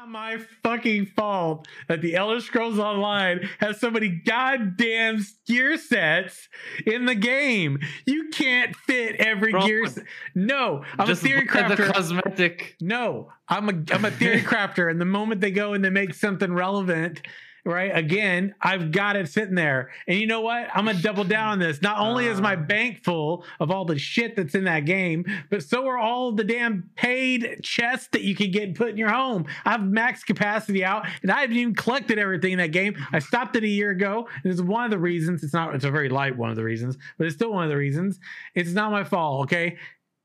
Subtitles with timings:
[0.00, 6.48] not my fucking fault that the Elder Scrolls Online has so many goddamn gear sets
[6.86, 7.78] in the game.
[8.06, 9.86] You can't fit every Bro, gear.
[9.86, 10.04] Set.
[10.34, 11.92] No, I'm a theory buy the crafter.
[11.92, 12.76] cosmetic.
[12.80, 16.14] No, I'm a I'm a theory crafter, and the moment they go and they make
[16.14, 17.20] something relevant,
[17.64, 17.90] right?
[17.94, 20.68] Again, I've got it sitting there, and you know what?
[20.74, 21.82] I'm gonna double down on this.
[21.82, 22.56] Not only is my Uh.
[22.56, 26.44] bank full of all the shit that's in that game, but so are all the
[26.44, 29.46] damn paid chests that you can get and put in your home.
[29.64, 32.96] I have max capacity out, and I haven't even collected everything in that game.
[33.12, 35.42] I stopped it a year ago, and it's one of the reasons.
[35.42, 35.74] It's not.
[35.74, 38.20] It's a very light one of the reasons, but it's still one of the reasons.
[38.54, 39.42] It's not my fault.
[39.44, 39.76] Okay.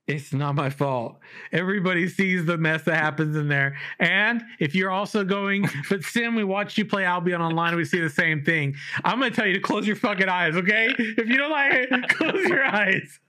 [0.07, 1.17] It's not my fault.
[1.51, 3.75] Everybody sees the mess that happens in there.
[3.99, 7.99] And if you're also going, but Sim, we watched you play Albion online, we see
[7.99, 8.75] the same thing.
[9.03, 10.89] I'm gonna tell you to close your fucking eyes, okay?
[10.97, 13.19] If you don't like it, close your eyes.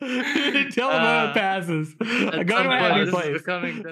[0.00, 0.10] Tell
[0.90, 1.94] them how Uh, it passes.
[1.94, 3.38] Go to a point, happy this place.
[3.38, 3.84] becoming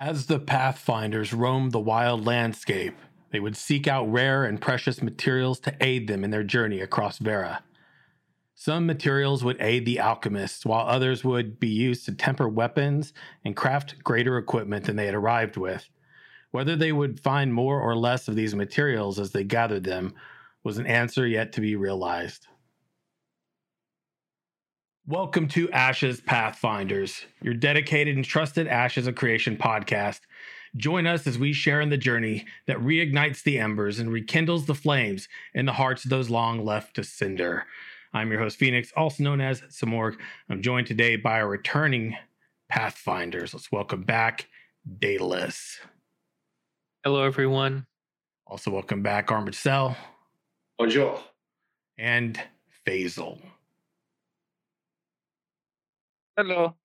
[0.00, 2.94] As the Pathfinders roamed the wild landscape,
[3.32, 7.18] they would seek out rare and precious materials to aid them in their journey across
[7.18, 7.64] Verra.
[8.54, 13.12] Some materials would aid the alchemists, while others would be used to temper weapons
[13.44, 15.88] and craft greater equipment than they had arrived with.
[16.52, 20.14] Whether they would find more or less of these materials as they gathered them
[20.62, 22.46] was an answer yet to be realized.
[25.08, 30.20] Welcome to Ashes Pathfinders, your dedicated and trusted Ashes of Creation podcast.
[30.76, 34.74] Join us as we share in the journey that reignites the embers and rekindles the
[34.74, 37.64] flames in the hearts of those long left to cinder.
[38.12, 40.18] I'm your host, Phoenix, also known as Simorg.
[40.50, 42.14] I'm joined today by our returning
[42.68, 43.54] Pathfinders.
[43.54, 44.46] Let's welcome back
[44.98, 45.78] Daedalus.
[47.02, 47.86] Hello, everyone.
[48.46, 49.96] Also, welcome back Armored Cell
[50.78, 51.18] Bonjour.
[51.96, 52.38] and
[52.86, 53.40] Faisal.
[56.38, 56.76] Hello.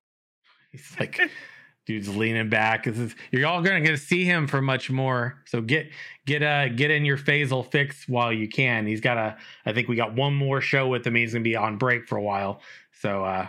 [0.72, 1.20] He's like,
[1.86, 2.86] dude's leaning back.
[2.86, 5.44] This is you're all gonna get to see him for much more.
[5.46, 5.92] So get
[6.26, 8.88] get uh get in your Faisal fix while you can.
[8.88, 11.14] He's got a I think we got one more show with him.
[11.14, 12.62] He's gonna be on break for a while.
[13.00, 13.46] So uh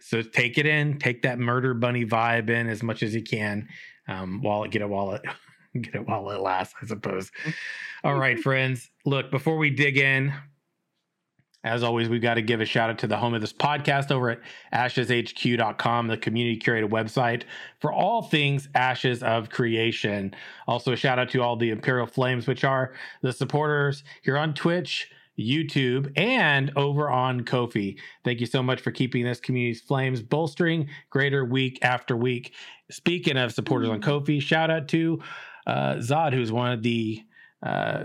[0.00, 3.68] so take it in, take that murder bunny vibe in as much as you can.
[4.08, 5.22] Um while it get it while it
[5.78, 7.30] get it while it lasts, I suppose.
[8.02, 8.90] All right, friends.
[9.04, 10.32] Look, before we dig in,
[11.64, 14.10] as always, we've got to give a shout out to the home of this podcast
[14.10, 14.40] over at
[14.72, 17.44] asheshq.com, the community curated website
[17.80, 20.34] for all things Ashes of Creation.
[20.68, 22.92] Also, a shout out to all the Imperial Flames, which are
[23.22, 27.96] the supporters here on Twitch, YouTube, and over on Ko-fi.
[28.24, 32.52] Thank you so much for keeping this community's flames bolstering greater week after week.
[32.90, 35.22] Speaking of supporters on Ko-fi, shout out to
[35.66, 37.24] uh, Zod, who's one of the,
[37.62, 38.04] uh,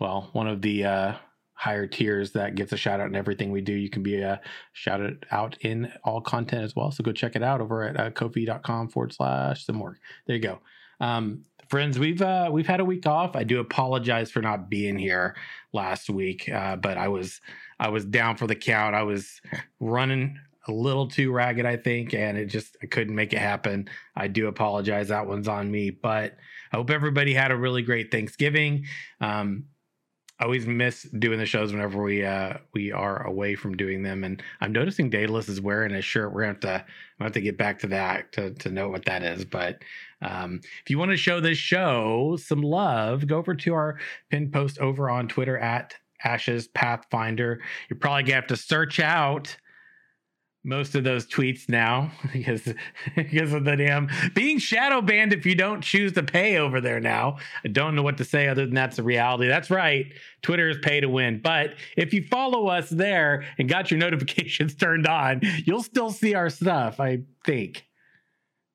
[0.00, 1.14] well, one of the, uh,
[1.54, 3.72] higher tiers that gets a shout out in everything we do.
[3.72, 4.40] You can be a
[4.72, 6.90] shouted out in all content as well.
[6.90, 9.94] So go check it out over at uh, kofi.com forward slash Simorg.
[10.26, 10.58] There you go.
[11.00, 13.36] Um, friends, we've uh, we've had a week off.
[13.36, 15.36] I do apologize for not being here
[15.72, 17.40] last week, uh, but I was
[17.78, 18.94] I was down for the count.
[18.94, 19.40] I was
[19.80, 23.88] running a little too ragged, I think, and it just I couldn't make it happen.
[24.16, 25.08] I do apologize.
[25.08, 26.36] That one's on me, but
[26.72, 28.86] I hope everybody had a really great Thanksgiving.
[29.20, 29.64] Um,
[30.40, 34.24] I always miss doing the shows whenever we uh we are away from doing them
[34.24, 36.32] and I'm noticing Daedalus is wearing a shirt.
[36.32, 36.84] We're gonna have to
[37.18, 39.44] gonna have to get back to that to to know what that is.
[39.44, 39.82] But
[40.22, 44.00] um if you want to show this show some love, go over to our
[44.30, 47.60] pin post over on Twitter at Ashes Pathfinder.
[47.88, 49.56] You're probably gonna have to search out
[50.64, 52.72] most of those tweets now because
[53.14, 57.00] because of the damn being shadow banned if you don't choose to pay over there
[57.00, 57.36] now.
[57.64, 59.46] I don't know what to say other than that's the reality.
[59.46, 60.06] That's right.
[60.42, 61.40] Twitter is pay to win.
[61.40, 66.34] But if you follow us there and got your notifications turned on, you'll still see
[66.34, 67.84] our stuff, I think.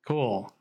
[0.06, 0.52] Cool.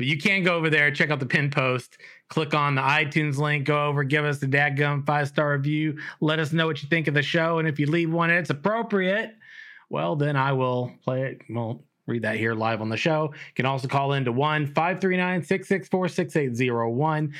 [0.00, 1.98] But you can go over there, check out the pin post,
[2.30, 6.38] click on the iTunes link, go over, give us a dadgum five star review, let
[6.38, 7.58] us know what you think of the show.
[7.58, 9.34] And if you leave one it's appropriate,
[9.90, 11.42] well, then I will play it.
[11.50, 13.32] We'll read that here live on the show.
[13.34, 17.34] You can also call into 1 539 664 6801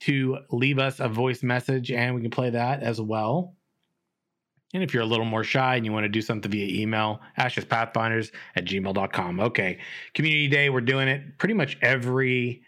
[0.00, 3.54] to leave us a voice message, and we can play that as well.
[4.74, 7.20] And if you're a little more shy and you want to do something via email,
[7.38, 9.40] ashespathfinders at gmail.com.
[9.40, 9.78] Okay.
[10.14, 12.62] Community Day, we're doing it pretty much every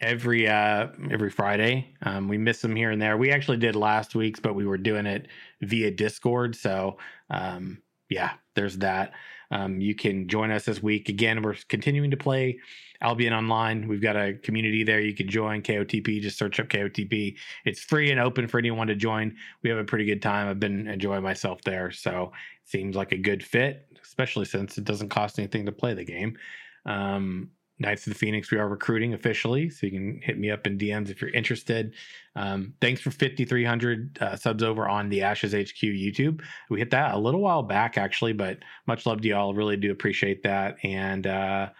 [0.00, 1.94] every uh every Friday.
[2.02, 3.16] Um, we miss them here and there.
[3.16, 5.28] We actually did last week's, but we were doing it
[5.60, 6.56] via Discord.
[6.56, 6.96] So
[7.28, 7.82] um
[8.12, 9.12] yeah, there's that.
[9.50, 11.08] Um, you can join us this week.
[11.08, 12.58] Again, we're continuing to play
[13.02, 13.86] Albion Online.
[13.86, 15.60] We've got a community there you can join.
[15.62, 17.36] KOTP, just search up KOTP.
[17.64, 19.36] It's free and open for anyone to join.
[19.62, 20.48] We have a pretty good time.
[20.48, 21.90] I've been enjoying myself there.
[21.90, 22.32] So
[22.64, 26.04] it seems like a good fit, especially since it doesn't cost anything to play the
[26.04, 26.38] game.
[26.86, 27.50] Um,
[27.82, 30.78] Knights of the Phoenix, we are recruiting officially, so you can hit me up in
[30.78, 31.94] DMs if you're interested.
[32.34, 36.42] Um, thanks for 5,300 uh, subs over on the Ashes HQ YouTube.
[36.70, 39.52] We hit that a little while back, actually, but much love to y'all.
[39.52, 40.76] Really do appreciate that.
[40.82, 41.70] And uh,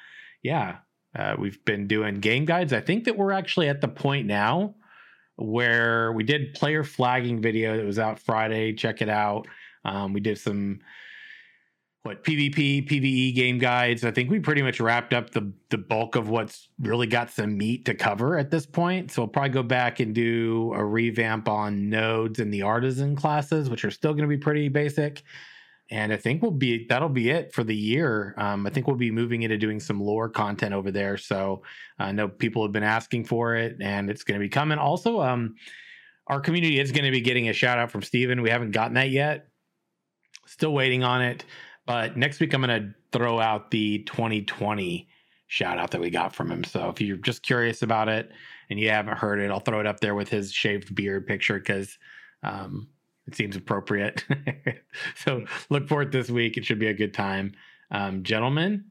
[0.43, 0.79] yeah,
[1.17, 2.73] uh, we've been doing game guides.
[2.73, 4.75] I think that we're actually at the point now
[5.37, 8.75] where we did player flagging video that was out Friday.
[8.75, 9.47] Check it out.
[9.85, 10.81] Um, we did some
[12.03, 14.05] what PvP, PvE game guides.
[14.05, 17.57] I think we pretty much wrapped up the the bulk of what's really got some
[17.57, 19.13] meat to cover at this point.
[19.13, 23.71] So we'll probably go back and do a revamp on nodes and the artisan classes,
[23.71, 25.23] which are still going to be pretty basic.
[25.91, 28.35] And I think we'll be that'll be it for the year.
[28.37, 31.17] Um, I think we'll be moving into doing some lore content over there.
[31.17, 31.63] So
[31.99, 34.79] I know people have been asking for it, and it's going to be coming.
[34.79, 35.55] Also, um,
[36.27, 38.43] our community is going to be getting a shout out from Steven.
[38.43, 39.49] We haven't gotten that yet.
[40.47, 41.45] Still waiting on it.
[41.87, 45.09] But next week, I'm going to throw out the 2020
[45.53, 46.65] shout out that we got from him.
[46.65, 48.33] So if you're just curious about it
[48.71, 51.59] and you haven't heard it, I'll throw it up there with his shaved beard picture
[51.59, 51.99] because
[52.43, 52.89] um,
[53.27, 54.25] it seems appropriate.
[55.15, 56.57] so look for it this week.
[56.57, 57.53] It should be a good time.
[57.91, 58.87] Um, gentlemen,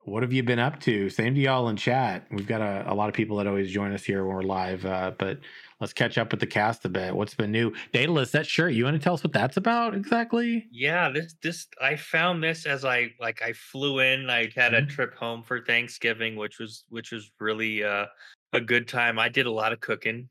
[0.00, 1.08] what have you been up to?
[1.08, 2.26] Same to y'all in chat.
[2.32, 4.84] We've got a, a lot of people that always join us here when we're live,
[4.84, 5.38] uh, but
[5.80, 7.14] let's catch up with the cast a bit.
[7.14, 7.72] What's been new?
[7.92, 8.72] Daedalus, that shirt.
[8.72, 10.66] You want to tell us what that's about exactly?
[10.70, 14.30] Yeah, this this I found this as I like I flew in.
[14.30, 14.88] I had a Mhm.
[14.88, 18.06] trip home for Thanksgiving, which was which was really uh,
[18.52, 19.18] a good time.
[19.18, 20.28] I did a lot of cooking,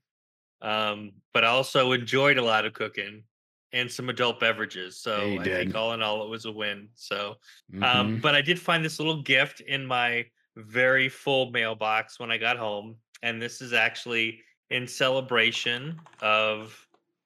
[0.61, 3.25] um, but I also enjoyed a lot of cooking
[3.73, 4.99] and some adult beverages.
[5.01, 5.57] So you I did.
[5.57, 6.89] think all in all, it was a win.
[6.95, 7.39] So
[7.73, 7.83] Mhm.
[7.83, 10.27] Um, but I did find this little gift in my
[10.57, 12.97] very full mailbox when I got home.
[13.21, 16.75] And this is actually in celebration of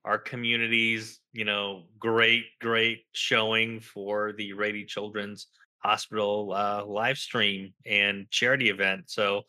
[0.05, 5.47] our community's, you know, great, great showing for the Rady Children's
[5.79, 9.03] Hospital uh, live stream and charity event.
[9.07, 9.43] So,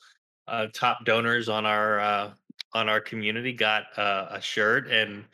[0.47, 2.31] uh, top donors on our uh,
[2.73, 5.25] on our community got uh, a shirt, and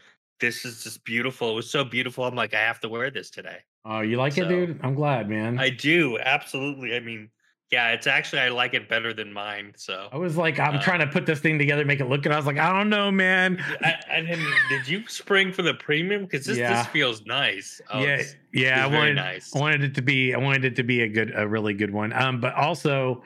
[0.40, 1.50] this is just beautiful.
[1.52, 2.24] It was so beautiful.
[2.24, 3.58] I'm like, I have to wear this today.
[3.84, 4.80] oh, you like it, dude?
[4.82, 5.58] I'm glad, man.
[5.58, 6.94] I do absolutely.
[6.94, 7.30] I mean,
[7.72, 9.72] yeah, it's actually I like it better than mine.
[9.76, 12.22] So, I was like, I'm Uh, trying to put this thing together, make it look
[12.22, 12.30] good.
[12.32, 13.62] I was like, I don't know, man.
[13.82, 16.22] I, and then did you spring for the premium?
[16.22, 16.74] Because this Yeah.
[16.82, 17.80] this feels nice.
[17.90, 18.82] Oh, yeah, it's- yeah.
[18.82, 19.56] I it's very wanted, nice.
[19.56, 21.90] I wanted it to be, I wanted it to be a good, a really good
[21.92, 22.12] one.
[22.12, 23.24] Um, but also,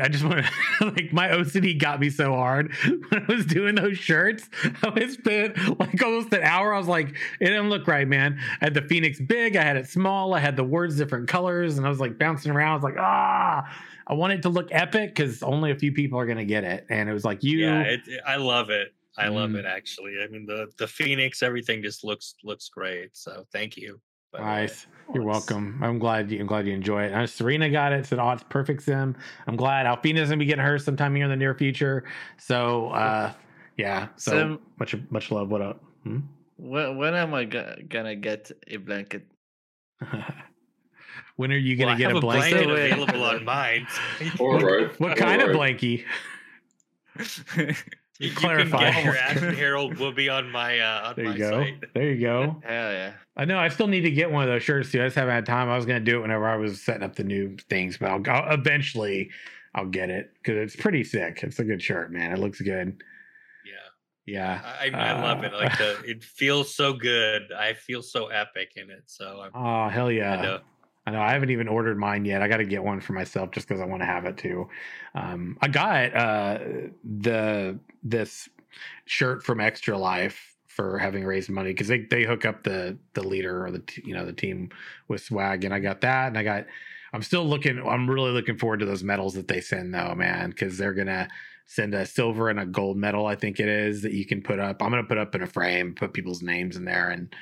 [0.00, 3.74] I just want to like my OCD got me so hard when I was doing
[3.74, 4.48] those shirts.
[4.82, 6.72] I spent like almost an hour.
[6.74, 7.08] I was like,
[7.40, 8.38] it didn't look right, man.
[8.60, 11.76] I had the Phoenix big, I had it small, I had the words different colors,
[11.78, 12.72] and I was like bouncing around.
[12.72, 13.76] I was like, ah,
[14.06, 16.86] I want it to look epic because only a few people are gonna get it.
[16.90, 18.92] And it was like you, yeah, it, it- I love it.
[19.16, 19.58] I love Mm.
[19.60, 20.14] it actually.
[20.24, 23.16] I mean, the the Phoenix, everything just looks looks great.
[23.16, 24.00] So, thank you.
[24.34, 24.50] By the way.
[24.62, 24.86] Nice.
[25.14, 25.78] You're welcome.
[25.82, 26.40] I'm glad you.
[26.40, 27.12] I'm glad you enjoy it.
[27.12, 28.06] And Serena got it.
[28.06, 29.14] Said, "Oh, it's perfect sim."
[29.46, 32.04] I'm glad Alfina's gonna be getting hers sometime here in the near future.
[32.38, 33.32] So, uh,
[33.76, 34.08] yeah.
[34.16, 35.50] So Sim, much, much love.
[35.50, 35.84] What up?
[36.04, 36.20] Hmm?
[36.56, 39.26] when, when am I go- gonna get a blanket?
[41.36, 42.64] when are you gonna Well, I get have a blanket?
[42.64, 42.92] blanket Wait.
[42.92, 43.86] available on mine.
[44.40, 45.00] All right.
[45.00, 46.04] What kind of blankie?
[48.20, 48.90] You, you can Clarify.
[48.92, 51.50] get your Ashen Harold Whoopi on my uh, on There my you go.
[51.50, 51.94] site.
[51.94, 52.60] There you go.
[52.64, 53.12] Hell yeah.
[53.36, 53.58] I know.
[53.58, 55.02] I still need to get one of those shirts too.
[55.02, 55.68] I just haven't had time.
[55.68, 58.22] I was gonna do it whenever I was setting up the new things, but I'll,
[58.28, 59.30] I'll eventually.
[59.76, 61.40] I'll get it because it's pretty sick.
[61.42, 62.30] It's a good shirt, man.
[62.30, 63.02] It looks good.
[64.24, 64.60] Yeah.
[64.62, 64.62] Yeah.
[64.80, 65.52] I, I love it.
[65.52, 67.50] Uh, Like the, it feels so good.
[67.52, 69.02] I feel so epic in it.
[69.06, 70.58] So I'm, Oh hell yeah!
[71.06, 71.20] I know.
[71.20, 72.40] I haven't even ordered mine yet.
[72.40, 74.68] I got to get one for myself just because I want to have it too.
[75.14, 76.58] Um, I got uh,
[77.04, 78.48] the this
[79.04, 83.22] shirt from Extra Life for having raised money because they they hook up the the
[83.22, 84.70] leader or the you know the team
[85.08, 86.66] with swag, and I got that, and I got.
[87.12, 87.80] I'm still looking.
[87.86, 91.28] I'm really looking forward to those medals that they send though, man, because they're gonna
[91.66, 93.26] send a silver and a gold medal.
[93.26, 94.82] I think it is that you can put up.
[94.82, 97.32] I'm gonna put up in a frame, put people's names in there, and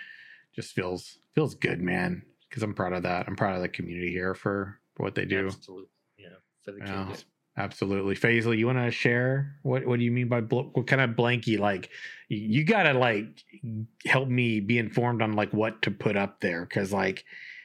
[0.55, 2.23] just feels feels good, man.
[2.53, 3.27] Because I'm proud of that.
[3.27, 5.47] I'm proud of the community here for, what they do.
[5.47, 5.89] Absolutely.
[6.19, 6.29] Yeah.
[6.63, 7.25] For the kids.
[7.57, 8.57] Absolutely, Faisal.
[8.57, 11.59] You want to share what what do you mean by bl- what kind of blankie?
[11.59, 11.89] Like,
[12.29, 13.43] you, you gotta like
[14.07, 17.25] help me be informed on like what to put up there because like,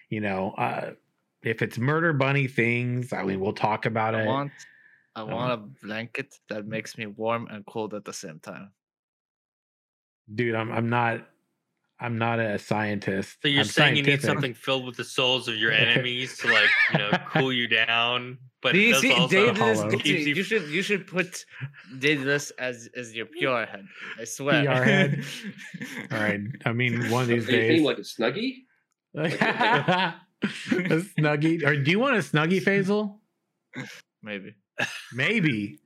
[0.10, 0.92] you know, uh,
[1.44, 4.26] if it's murder bunny things, I mean, we'll talk about I it.
[4.26, 4.52] want
[5.16, 8.72] I Um, want a blanket that makes me warm and cold at the same time.
[10.34, 11.28] dude i'm i'm not
[12.00, 13.38] I'm not a scientist.
[13.42, 16.48] So you're I'm saying you need something filled with the souls of your enemies to
[16.52, 18.38] like, you know, cool you down.
[18.62, 19.80] But Do you see also Daedalus?
[19.80, 19.90] hollow.
[19.92, 21.46] gets keeps You, you- you should you should put
[22.00, 23.86] Daedalus as as your PR head.
[24.20, 24.64] I swear.
[24.64, 25.24] PR head.
[26.12, 26.42] All right.
[26.66, 27.82] I mean, one of these Are you days.
[27.82, 28.54] like a snuggie?
[29.16, 30.14] a
[30.44, 31.64] snuggie.
[31.66, 33.18] Or do you want a snuggie, Faisal?
[34.22, 34.54] Maybe.
[35.14, 35.80] Maybe.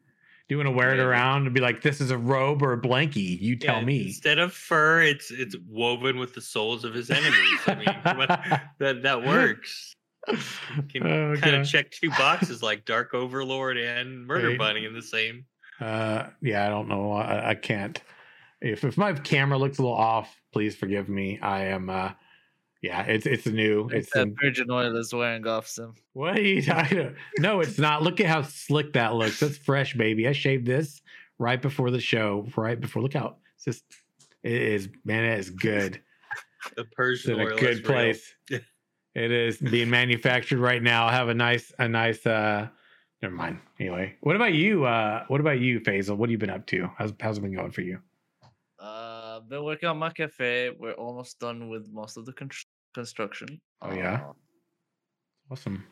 [0.51, 2.73] Do you want to wear it around and be like, this is a robe or
[2.73, 3.39] a blankie?
[3.39, 4.07] You tell Yeah, me.
[4.07, 7.61] Instead of fur, it's it's woven with the souls of his enemies.
[7.67, 7.85] I mean,
[8.79, 9.93] that that works.
[10.27, 11.53] Can Oh, kind God.
[11.53, 14.57] of check two boxes like Dark Overlord and Murder Right.
[14.57, 15.45] Bunny in the same.
[15.79, 17.13] Uh, yeah, I don't know.
[17.13, 18.01] I, I can't.
[18.59, 21.39] If if my camera looks a little off, please forgive me.
[21.39, 21.89] I am.
[21.89, 22.11] uh
[22.81, 23.87] Yeah, it's it's new.
[23.89, 25.93] It's It's that in- Virgin Oil is wearing off some.
[26.13, 26.99] what are you talking?
[26.99, 27.13] about?
[27.39, 28.01] No, it's not.
[28.01, 29.39] Look at how slick that looks.
[29.39, 30.27] That's fresh, baby.
[30.27, 31.01] I shaved this
[31.37, 32.47] right before the show.
[32.57, 33.01] Right before.
[33.03, 33.37] Look out.
[33.55, 33.83] It's just.
[34.43, 35.23] It is man.
[35.25, 36.01] It is good.
[36.75, 38.35] The Persian It's in oil a is good place.
[39.15, 41.07] it is being manufactured right now.
[41.07, 42.23] I have a nice a nice.
[42.25, 42.67] uh
[43.23, 43.59] Never mind.
[43.79, 44.85] Anyway, what about you?
[44.85, 46.17] uh What about you, Faisal?
[46.17, 46.87] What have you been up to?
[46.97, 47.99] How's how's it been going for you?
[49.51, 50.69] Uh, been working on my cafe.
[50.71, 52.49] We're almost done with most of the con-
[52.93, 53.61] construction.
[53.81, 54.25] Oh, yeah?
[54.29, 54.33] Uh,
[55.49, 55.83] Awesome.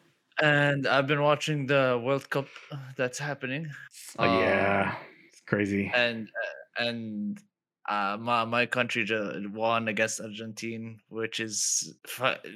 [0.42, 3.70] and I've been watching the World Cup uh, that's happening.
[4.18, 4.96] Oh yeah,
[5.28, 5.92] it's crazy.
[5.94, 7.42] and uh, and
[7.88, 9.06] uh, my my country
[9.51, 11.94] won against Argentina, which is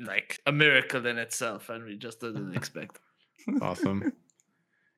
[0.01, 2.99] like a miracle in itself, and we just didn't expect.
[3.61, 4.11] awesome.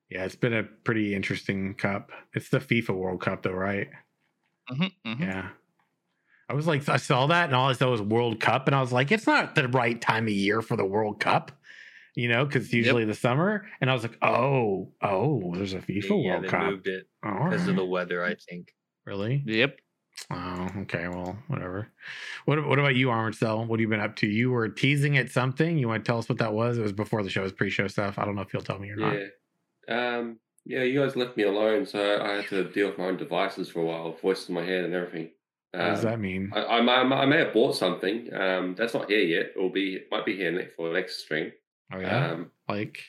[0.10, 2.12] Yeah, it's been a pretty interesting cup.
[2.34, 3.90] It's the FIFA World Cup, though, right?
[4.70, 5.22] Mhm, mhm.
[5.22, 5.50] Yeah.
[6.48, 8.82] I was like, I saw that, and all I saw was World Cup, and I
[8.82, 11.52] was like, it's not the right time of year for the World Cup,
[12.16, 12.78] you know, because it's Yep.
[12.86, 13.66] usually the summer.
[13.82, 16.64] And I was like, oh, oh, there's a FIFA yeah, World they Cup.
[16.66, 18.74] moved it All because of the weather, I think.
[19.06, 19.44] Really?
[19.46, 19.80] Yep.
[20.32, 21.08] Oh, okay.
[21.10, 21.90] Well, whatever.
[22.46, 23.66] What What about you, Armored Cell?
[23.66, 24.28] What have you been up to?
[24.28, 25.78] You were teasing at something.
[25.78, 26.78] You want to tell us what that was?
[26.78, 27.42] It was before the show.
[27.42, 28.18] It was pre-show stuff.
[28.18, 29.14] I don't know if you'll tell me or not.
[29.88, 30.18] Yeah.
[30.18, 33.18] Um, yeah, you guys left me alone, so I had to deal with my own
[33.18, 35.32] devices for a while, voices in my head and everything.
[35.78, 36.52] What does Um, that mean?
[36.54, 38.34] I, I, may- I may have bought something.
[38.34, 39.48] Um, that's not here yet.
[39.56, 41.52] It will be might be here next for next stream.
[41.94, 42.32] oh yeah.
[42.32, 43.00] Um, like,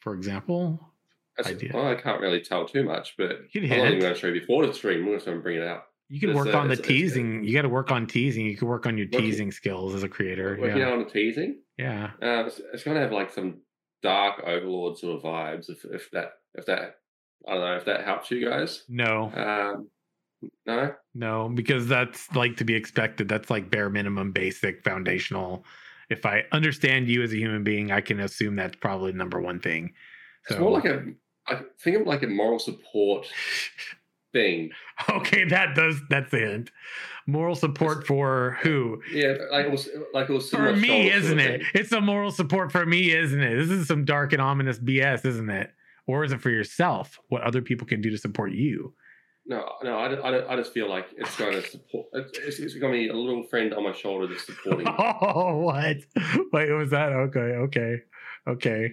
[0.00, 0.80] for example,
[1.44, 1.70] Idea.
[1.74, 4.18] well, I can't really tell too much, but You I'm can not even going to
[4.20, 5.00] show you before the stream.
[5.00, 5.84] I'm going to bring it out.
[6.08, 7.44] you can work uh, on the teasing.
[7.44, 8.44] You got to work on teasing.
[8.46, 10.58] You can work on your Working- teasing skills as a creator.
[10.60, 10.90] Working Yeah.
[10.92, 11.60] on the teasing.
[11.78, 12.10] Yeah.
[12.22, 13.60] Uh, it's, it's going to have like some
[14.02, 15.70] dark overlord sort of vibes.
[15.70, 16.96] If if that if that
[17.48, 18.84] I don't know if that helps you guys.
[18.88, 19.88] No, Um,
[20.66, 23.28] no, no, because that's like to be expected.
[23.28, 25.64] That's like bare minimum, basic, foundational.
[26.08, 29.60] If I understand you as a human being, I can assume that's probably number one
[29.60, 29.92] thing.
[30.48, 31.04] it's more like a.
[31.46, 33.26] I think of like a moral support
[34.32, 34.70] thing.
[35.08, 36.70] Okay, that does that's the hint.
[37.26, 39.00] Moral support for who?
[39.12, 41.60] Yeah, like it was like it was For me, isn't of it?
[41.62, 41.70] thing.
[41.74, 43.56] It's a moral support for me, isn't it?
[43.56, 45.70] This is some dark and ominous BS, isn't it?
[46.06, 47.20] Or is it for yourself?
[47.28, 48.94] What other people can do to support you?
[49.46, 52.06] No, no, I, I, I just feel like it's going to support.
[52.12, 54.84] It's, it's, it's going to be a little friend on my shoulder that's supporting.
[54.84, 54.92] me.
[54.98, 55.96] Oh, what?
[56.52, 57.40] Wait, was that okay?
[57.40, 57.96] Okay,
[58.46, 58.92] okay.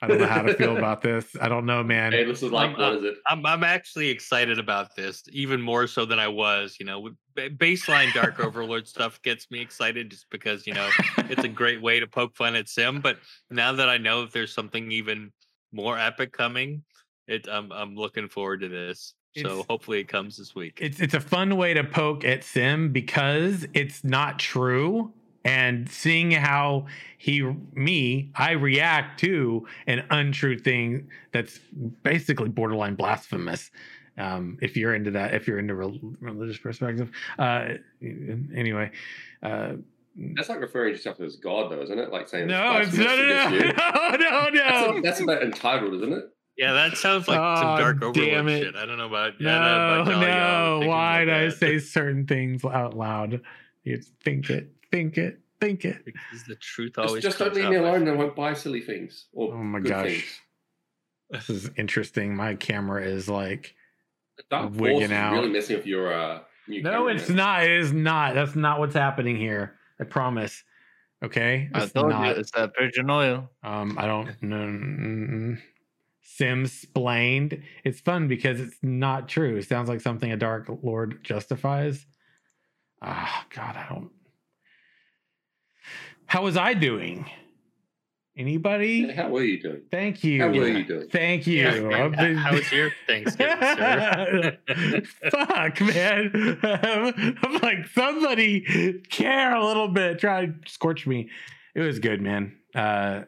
[0.00, 1.34] I don't know how to feel about this.
[1.40, 2.12] I don't know, man.
[2.12, 3.14] Hey, this is like, I'm, what is it?
[3.26, 6.76] I'm I'm actually excited about this, even more so than I was.
[6.78, 10.88] You know, baseline Dark Overlord stuff gets me excited just because you know
[11.28, 13.00] it's a great way to poke fun at Sim.
[13.00, 13.18] But
[13.50, 15.32] now that I know that there's something even
[15.72, 16.84] more epic coming,
[17.26, 19.14] it I'm I'm looking forward to this.
[19.36, 20.78] So hopefully it comes this week.
[20.80, 25.12] it's it's a fun way to poke at Sim because it's not true.
[25.44, 27.42] And seeing how he
[27.72, 31.60] me, I react to an untrue thing that's
[32.02, 33.70] basically borderline blasphemous.
[34.18, 38.90] Um, if you're into that, if you're into rel- religious perspective, uh, anyway,
[39.42, 39.74] uh,
[40.16, 42.10] That's like referring to yourself as God, though, isn't it?
[42.10, 45.94] Like saying no, it's no, blasphemous no, against no, no, no, That's, that's about entitled,
[45.94, 46.24] isn't it?
[46.58, 48.74] Yeah, that sounds like some Oh, Dark Overlord shit.
[48.76, 49.34] I don't know about.
[49.34, 50.86] I don't know No, about y'all, y'all no.
[50.88, 53.40] Why about did I say certain things out loud?
[53.84, 56.04] You think it, think it, think it.
[56.04, 58.80] Because the truth Just, always just don't leave me alone and I won't buy silly
[58.82, 59.26] things.
[59.32, 60.06] Or Oh my good gosh.
[60.08, 60.40] Things.
[61.30, 62.34] This is interesting.
[62.36, 63.74] My camera is like
[64.50, 65.32] Dark Wigging Force is out.
[65.34, 67.36] really messing with your uh, new No, camera, it's man.
[67.36, 67.64] not.
[67.64, 68.34] It is not.
[68.34, 69.78] That's not what's happening here.
[70.00, 70.64] I promise.
[71.22, 71.68] Okay?
[71.74, 72.24] I It's told not.
[72.28, 73.50] you it's that Virgin Oil.
[73.62, 75.56] Um, I don't know.
[76.30, 77.62] Sims splained.
[77.84, 79.56] It's fun because it's not true.
[79.56, 82.04] It sounds like something a Dark Lord justifies.
[83.02, 84.10] Ah, God, I don't.
[86.26, 87.24] How was I doing?
[88.36, 89.10] Anybody?
[89.10, 89.82] How are you doing?
[89.90, 90.40] Thank you.
[90.42, 91.08] How were you doing?
[91.08, 91.62] Thank you.
[91.62, 94.58] Yeah, I've been- How was your Thanksgiving, sir?
[95.30, 96.58] Fuck, man.
[97.42, 100.18] I'm like, somebody care a little bit.
[100.20, 101.30] Try to scorch me.
[101.74, 102.54] It was good, man.
[102.74, 103.22] Uh,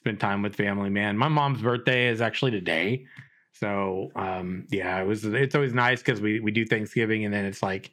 [0.00, 1.16] spent time with family, man.
[1.16, 3.06] My mom's birthday is actually today.
[3.52, 7.44] So um, yeah, it was it's always nice because we we do Thanksgiving and then
[7.44, 7.92] it's like,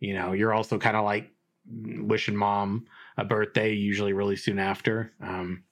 [0.00, 1.30] you know, you're also kind of like
[1.66, 2.86] wishing mom
[3.16, 5.12] a birthday usually really soon after.
[5.20, 5.64] Um,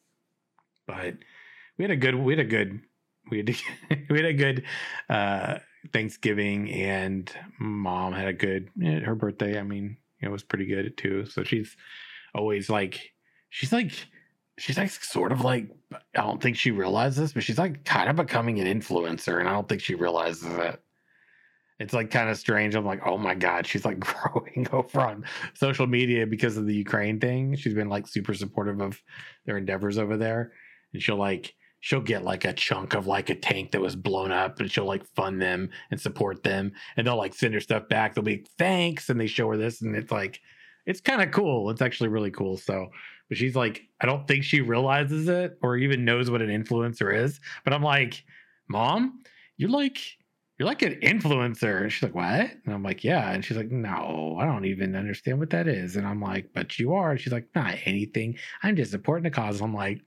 [0.86, 1.14] but
[1.78, 2.80] we had a good we had a good
[3.30, 3.48] we had
[4.10, 4.64] we had a good
[5.08, 5.58] uh
[5.92, 9.58] Thanksgiving and mom had a good eh, her birthday.
[9.58, 11.26] I mean, it was pretty good too.
[11.26, 11.76] So she's
[12.34, 13.12] always like
[13.50, 13.92] she's like
[14.58, 18.16] she's like sort of like I don't think she realizes but she's like kind of
[18.16, 20.80] becoming an influencer, and I don't think she realizes it.
[21.78, 22.74] It's like kind of strange.
[22.74, 26.74] I'm like, oh my god, she's like growing over on social media because of the
[26.74, 27.54] Ukraine thing.
[27.56, 29.02] She's been like super supportive of
[29.44, 30.52] their endeavors over there,
[30.92, 34.32] and she'll like she'll get like a chunk of like a tank that was blown
[34.32, 37.88] up, and she'll like fund them and support them, and they'll like send her stuff
[37.88, 38.14] back.
[38.14, 40.40] They'll be thanks, and they show her this, and it's like
[40.86, 41.68] it's kind of cool.
[41.68, 42.56] It's actually really cool.
[42.56, 42.88] So
[43.28, 47.14] but she's like, I don't think she realizes it or even knows what an influencer
[47.14, 47.40] is.
[47.64, 48.24] But I'm like,
[48.68, 49.22] Mom,
[49.56, 49.98] you're like,
[50.58, 51.82] you're like an influencer.
[51.82, 52.50] And she's like, What?
[52.64, 53.30] And I'm like, Yeah.
[53.30, 55.96] And she's like, No, I don't even understand what that is.
[55.96, 57.10] And I'm like, But you are.
[57.10, 58.38] And she's like, Not anything.
[58.62, 59.60] I'm just supporting the cause.
[59.60, 60.00] I'm like,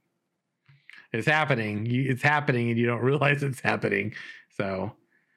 [1.14, 1.88] It's happening.
[1.90, 4.14] It's happening, and you don't realize it's happening.
[4.58, 4.92] So,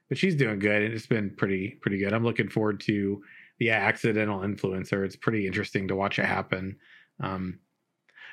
[0.08, 2.12] but she's doing good, and it's been pretty, pretty good.
[2.12, 3.22] I'm looking forward to
[3.58, 5.04] the accidental influencer.
[5.04, 6.76] It's pretty interesting to watch it happen.
[7.20, 7.60] Um,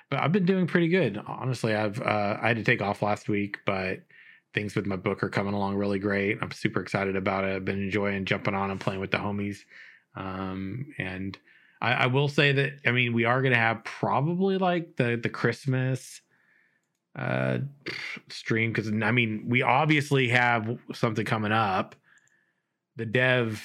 [0.10, 1.22] but I've been doing pretty good.
[1.26, 4.02] Honestly, I've uh, I had to take off last week, but
[4.54, 6.40] things with my book are coming along really great.
[6.42, 7.56] I'm super excited about it.
[7.56, 9.60] I've been enjoying jumping on and playing with the homies.
[10.16, 11.38] Um, and
[11.82, 15.20] I, I will say that I mean we are going to have probably like the
[15.22, 16.22] the Christmas
[17.16, 17.58] uh
[18.30, 21.96] stream because I mean we obviously have something coming up.
[22.96, 23.64] The dev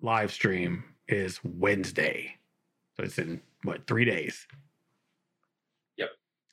[0.00, 2.36] live stream is Wednesday,
[2.96, 4.46] so it's in what three days.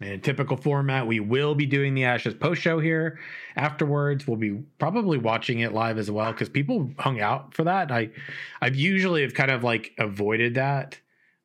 [0.02, 3.20] In a typical format, we will be doing the Ashes post show here.
[3.58, 7.92] Afterwards, we'll be probably watching it live as well because people hung out for that.
[7.92, 8.12] I,
[8.62, 10.98] I've usually have kind of like avoided that,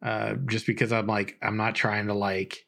[0.03, 2.65] uh, just because I'm like I'm not trying to like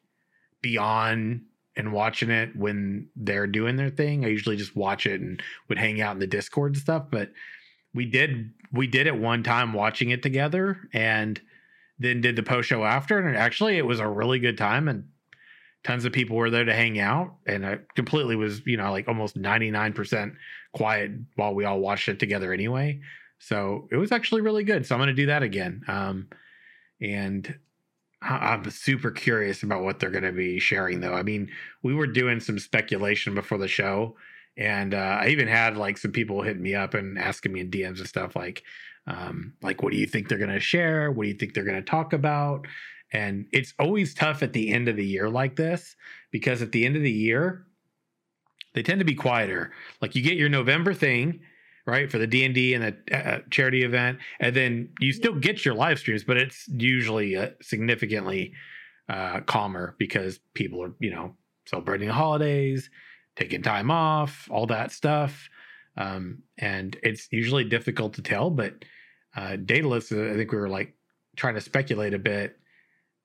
[0.61, 1.43] be on
[1.77, 4.25] and watching it when they're doing their thing.
[4.25, 7.05] I usually just watch it and would hang out in the Discord and stuff.
[7.09, 7.31] But
[7.93, 11.39] we did we did it one time watching it together and
[11.97, 15.05] then did the post show after, and actually it was a really good time and
[15.83, 19.07] tons of people were there to hang out and i completely was you know like
[19.07, 20.35] almost 99%
[20.73, 22.99] quiet while we all watched it together anyway.
[23.39, 25.83] So it was actually really good so i'm going to do that again.
[25.87, 26.27] Um,
[27.01, 27.57] and
[28.21, 31.13] i'm super curious about what they're going to be sharing though.
[31.13, 31.49] I mean
[31.83, 34.15] we were doing some speculation before the show
[34.57, 37.69] and uh, i even had like some people hitting me up and asking me in
[37.69, 38.63] dms and stuff like
[39.07, 41.11] um, like what do you think they're going to share?
[41.11, 42.67] What do you think they're going to talk about
[43.13, 45.95] and it's always tough at the end of the year like this
[46.31, 47.65] because at the end of the year,
[48.73, 49.71] they tend to be quieter.
[50.01, 51.39] Like you get your November thing,
[51.85, 55.35] right, for the D and D and the uh, charity event, and then you still
[55.35, 58.53] get your live streams, but it's usually uh, significantly
[59.09, 62.89] uh, calmer because people are, you know, celebrating the holidays,
[63.35, 65.49] taking time off, all that stuff,
[65.95, 68.49] um, and it's usually difficult to tell.
[68.49, 68.85] But
[69.35, 70.93] uh, Daedalus, uh, I think we were like
[71.35, 72.59] trying to speculate a bit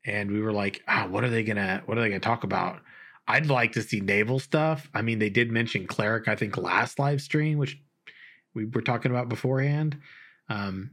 [0.05, 2.81] and we were like, ah, what are they gonna what are they gonna talk about?
[3.29, 4.91] I'd like to see naval stuff.
[4.95, 7.81] I mean, they did mention cleric, I think, last live stream, which
[8.55, 9.99] we were talking about beforehand.
[10.49, 10.91] Um,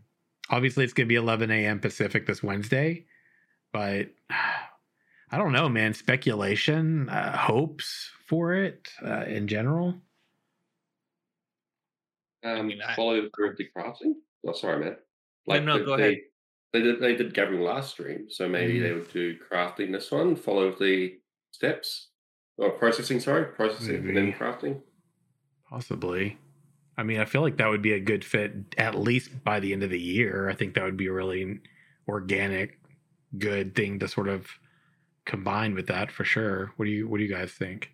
[0.50, 1.80] obviously, it's gonna be 11 a.m.
[1.80, 3.06] Pacific this Wednesday,
[3.74, 4.10] but
[5.32, 5.94] I don't know, man.
[5.94, 9.96] Speculation, uh, hopes for it uh, in general.
[12.44, 14.14] Um, mean, I- follow through the crafting.
[14.48, 14.96] Oh, sorry, man.
[15.66, 16.18] no, they, go they, ahead.
[16.72, 17.00] They did.
[17.00, 18.82] They did gathering last stream, so maybe Mm.
[18.84, 20.36] they would do crafting this one.
[20.36, 21.18] Follow the
[21.52, 22.10] steps
[22.58, 23.20] or processing.
[23.20, 24.82] Sorry, processing and then crafting.
[25.70, 26.38] Possibly.
[26.98, 29.72] I mean, I feel like that would be a good fit at least by the
[29.74, 30.50] end of the year.
[30.50, 31.60] I think that would be a really
[32.08, 32.78] organic,
[33.38, 34.48] good thing to sort of
[35.26, 36.74] combine with that for sure.
[36.76, 37.92] What do you What do you guys think?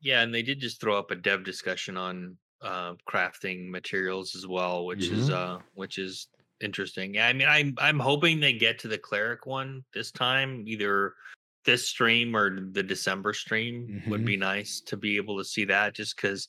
[0.00, 4.46] Yeah, and they did just throw up a dev discussion on uh, crafting materials as
[4.46, 6.28] well, which is uh, which is
[6.60, 7.14] interesting.
[7.14, 11.14] Yeah, I mean, I'm I'm hoping they get to the cleric one this time, either
[11.64, 15.94] this stream or the December stream would be nice to be able to see that,
[15.94, 16.48] just because.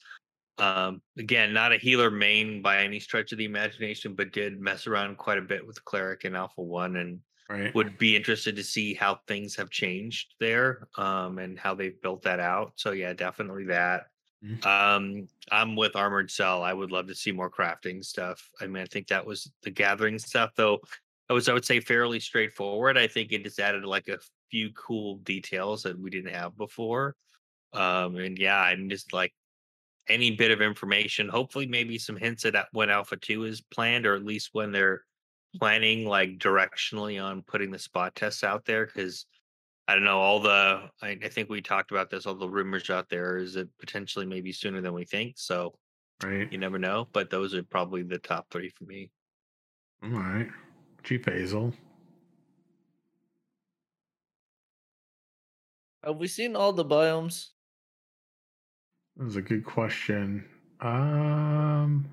[0.57, 4.87] Um, again, not a healer main by any stretch of the imagination, but did mess
[4.87, 7.75] around quite a bit with cleric and Alpha One, and Right.
[7.75, 12.23] would be interested to see how things have changed there um, and how they've built
[12.23, 12.71] that out.
[12.75, 14.07] So yeah, definitely that.
[14.45, 14.65] Mhm.
[14.65, 16.63] Um, I'm with Armored Cell.
[16.63, 18.49] I would love to see more crafting stuff.
[18.61, 20.81] I mean, I think that was the gathering stuff, though.
[21.29, 22.97] I was, I would say, fairly straightforward.
[22.97, 24.19] I think it just added like a
[24.51, 27.15] few cool details that we didn't have before.
[27.73, 29.33] Um, and yeah, I'm just like
[30.07, 31.29] any bit of information.
[31.29, 35.05] Hopefully, maybe some hints at when Alpha Two is planned, or at least when they're
[35.59, 39.25] planning like directionally on putting the spot tests out there because
[39.87, 42.89] i don't know all the I, I think we talked about this all the rumors
[42.89, 45.73] out there is it potentially maybe sooner than we think so
[46.23, 46.49] Right.
[46.51, 49.11] you never know but those are probably the top three for me
[50.01, 50.47] All right.
[51.03, 51.73] Chief Hazel.
[56.03, 57.49] Have we seen all the biomes?
[59.17, 60.45] That's a good question.
[60.81, 62.07] Um,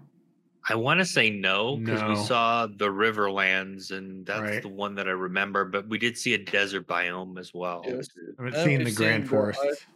[0.68, 4.62] i want to say no because we saw the riverlands and that's Right.
[4.62, 8.09] the one that i remember but we did see a desert biome as well Yes.
[8.38, 9.61] I haven't seen we've the Grand seen the Forest.
[9.64, 9.87] ice-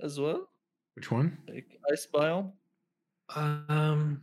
[0.00, 0.48] As well?
[0.94, 1.38] Which one?
[1.48, 2.52] Like ice biome?
[3.36, 4.22] um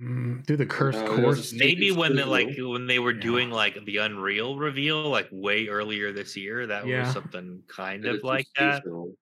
[0.00, 1.48] Mm, through the cursed No, it was a course.
[1.50, 1.60] snake.
[1.60, 3.20] maybe when they like when they were Yeah.
[3.20, 7.02] doing like the unreal reveal like way earlier this year that Yeah.
[7.02, 9.16] was something kind It of like that seasonal.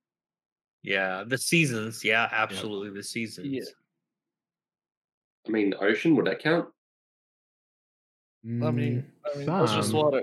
[0.82, 2.04] Yeah, the seasons.
[2.04, 3.70] Yeah, absolutely the seasons.
[5.46, 6.68] I mean, ocean would that count?
[8.46, 8.66] I mean, mm,
[9.34, 10.22] I mean that's just water.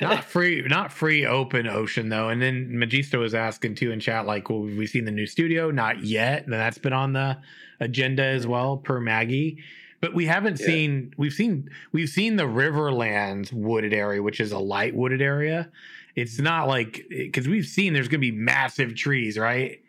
[0.00, 4.24] not free not free open ocean though and then magisto was asking too in chat
[4.24, 7.36] like well have we seen the new studio not yet and that's been on the
[7.80, 8.50] agenda as mm.
[8.50, 9.62] well per maggie
[10.00, 10.66] but we haven't Yeah.
[10.66, 15.70] seen we've seen we've seen the riverlands wooded area which is a light wooded area
[16.16, 19.82] it's not like because we've seen there's gonna be massive trees right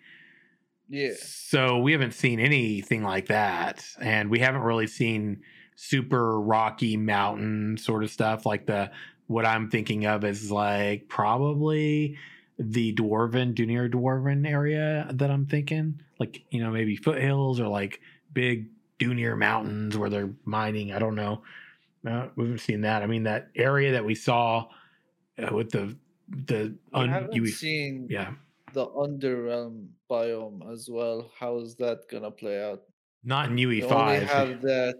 [0.89, 1.13] yeah.
[1.21, 3.85] so we haven't seen anything like that.
[3.99, 5.41] And we haven't really seen
[5.75, 8.91] super rocky mountain sort of stuff like the
[9.27, 12.17] what I'm thinking of is like probably
[12.57, 16.01] the dwarven, Dunir dwarven area that I'm thinking.
[16.19, 18.01] Like, you know, maybe foothills or like
[18.33, 20.91] big Dunir mountains where they're mining.
[20.91, 21.43] I don't know.
[22.05, 23.03] Uh, we haven't seen that.
[23.03, 24.67] I mean, that area that we saw
[25.37, 25.95] uh, with the
[26.27, 28.33] the un, haven't UE seen yeah,
[28.73, 31.31] the underrealm biome as well.
[31.37, 32.83] How is that gonna play out?
[33.23, 33.97] not in UE five.
[33.97, 34.95] only have that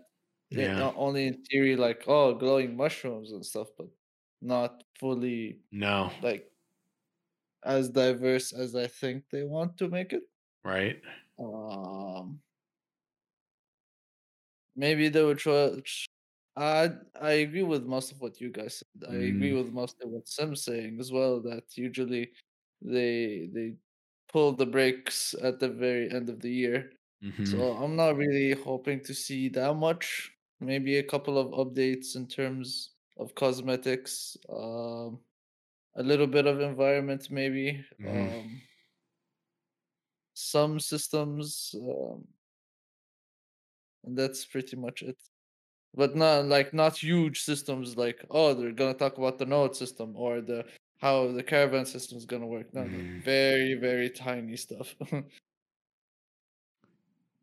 [0.50, 0.74] yeah.
[0.78, 3.90] Not only in theory like oh glowing mushrooms and stuff, but
[4.42, 6.52] not fully No, like
[7.64, 10.24] as diverse as I think they want to make it.
[10.64, 11.02] right?
[11.40, 12.42] Um,
[14.76, 15.82] maybe they would try.
[16.56, 19.10] I I agree with most of what you guys said.
[19.10, 19.56] I agree Mm.
[19.56, 21.42] with most of what Sim's saying as well.
[21.42, 22.32] That usually
[22.82, 23.76] they they
[24.32, 26.92] pull the brakes at the very end of the year.
[27.22, 27.44] Mhm.
[27.44, 30.32] So I'm not really hoping to see that much.
[30.60, 34.38] Maybe a couple of updates in terms of cosmetics.
[34.50, 35.24] Um,
[35.96, 37.86] a little bit of environment, maybe.
[38.00, 38.40] Mhm.
[38.40, 38.62] Um,
[40.34, 42.28] some systems, um,
[44.04, 45.18] and that's pretty much it.
[45.96, 47.98] But not like not huge systems.
[47.98, 50.66] Like oh, they're gonna talk about the node system or the
[51.00, 52.74] how the caravan system is gonna work.
[52.74, 53.24] No, no, Mhm.
[53.24, 54.96] very very tiny stuff.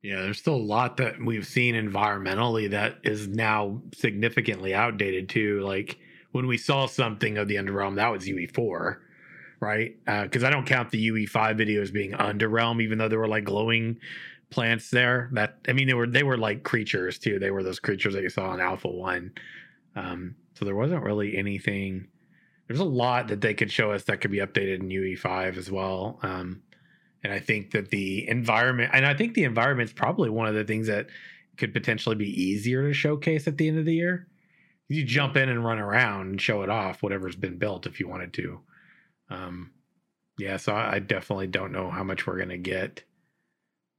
[0.03, 5.61] Yeah, there's still a lot that we've seen environmentally that is now significantly outdated too.
[5.63, 5.99] Like
[6.31, 8.99] when we saw something of the Underrealm, that was UE4,
[9.59, 9.97] right?
[10.05, 13.99] Because I don't count the UE5 videos being Underrealm, even though there were like glowing
[14.51, 15.29] plants there.
[15.33, 17.41] That I mean, they were they were like creatures too.
[17.41, 19.33] They were those creatures that you saw in Alpha One.
[19.97, 22.07] Um, so there wasn't really anything.
[22.67, 25.71] There's a lot that they could show us that could be updated in UE5 as
[25.71, 26.19] well.
[26.23, 26.63] Um,
[27.23, 30.65] and I think that the environment, and I think the environment's probably one of the
[30.65, 31.07] things that
[31.57, 34.29] could potentially be easier to showcase at the end of the year.
[34.89, 38.09] You jump in and run around and show it off, whatever's been built, if you
[38.09, 38.61] wanted to.
[39.31, 39.73] Um,
[40.39, 43.03] yeah, so I, I definitely don't know how much we're gonna get,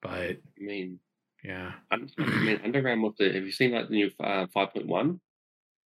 [0.02, 1.00] but I mean,
[1.44, 3.34] yeah, I mean, underground with the.
[3.34, 5.20] Have you seen like the new uh, five point one?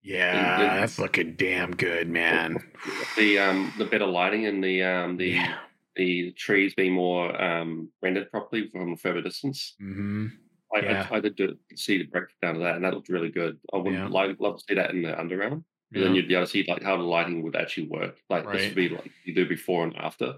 [0.05, 2.57] Yeah, the- that's looking damn good, man.
[3.17, 5.57] The um the better lighting and the um the Yeah.
[5.95, 9.75] the trees being more um rendered properly from a further distance.
[9.79, 10.27] hmm
[10.75, 11.07] I, Yeah.
[11.11, 13.57] I, I did do, see the breakdown of that, and that looked really good.
[13.73, 14.07] I would Yeah.
[14.07, 15.53] like love to see that in the underground.
[15.53, 16.03] And Yeah.
[16.03, 18.17] then you'd be able to see like how the lighting would actually work.
[18.29, 20.35] Like this would be like you do before and after.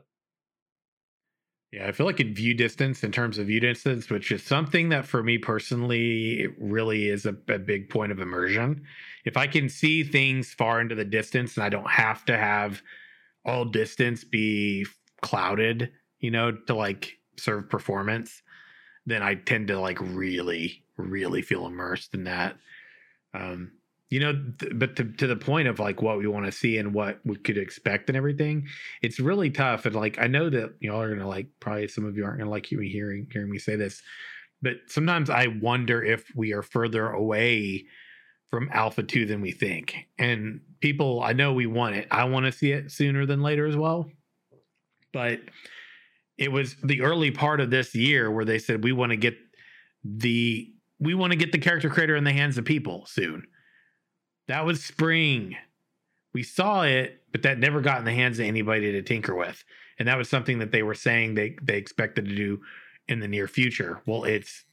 [1.71, 4.89] Yeah, I feel like in view distance, in terms of view distance, which is something
[4.89, 8.83] that for me personally, it really is a, a big point of immersion.
[9.25, 12.81] If I can see things far into the distance and I don't have to have
[13.43, 14.85] all distance be
[15.21, 18.41] clouded, you know, to like serve performance,
[19.05, 22.55] then I tend to like really, really feel immersed in that.
[23.33, 23.73] Um,
[24.09, 26.77] you know, th- but to, to the point of like what we want to see
[26.77, 28.67] and what we could expect and everything,
[29.01, 29.85] it's really tough.
[29.85, 32.49] And like, I know that y'all are gonna like probably some of you aren't gonna
[32.49, 34.01] like me hearing hearing me say this,
[34.61, 37.85] but sometimes I wonder if we are further away
[38.49, 39.95] from Alpha Two than we think.
[40.17, 42.07] And people, I know we want it.
[42.09, 44.09] I want to see it sooner than later as well,
[45.11, 45.39] but
[46.37, 49.35] it was the early part of this year where they said we want to get
[50.05, 53.45] the we want to get the character creator in the hands of people soon
[54.47, 55.55] that was spring.
[56.33, 59.63] We saw it, but that never got in the hands of anybody to tinker with.
[59.99, 62.61] And that was something that they were saying they they expected to do
[63.07, 64.01] in the near future.
[64.05, 64.63] Well, it's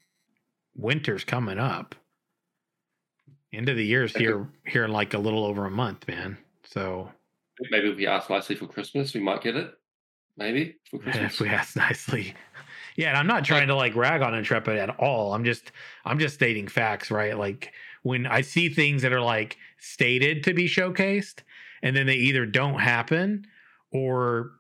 [0.75, 1.95] winter's coming up.
[3.53, 6.37] End of the year's here here in like a little over a month, man.
[6.65, 7.11] So
[7.71, 9.73] Maybe if we ask nicely for Christmas, we might get it.
[10.37, 11.35] Maybe for Christmas.
[11.35, 12.35] if we ask nicely.
[12.97, 15.33] Yeah, and I'm not trying to like rag on Intrepid at all.
[15.35, 15.73] I'm just
[16.05, 17.37] I'm just stating facts, right?
[17.39, 17.73] Like
[18.05, 21.41] when I see things that are like stated to be showcased
[21.83, 23.47] and then they either don't happen
[23.91, 24.53] or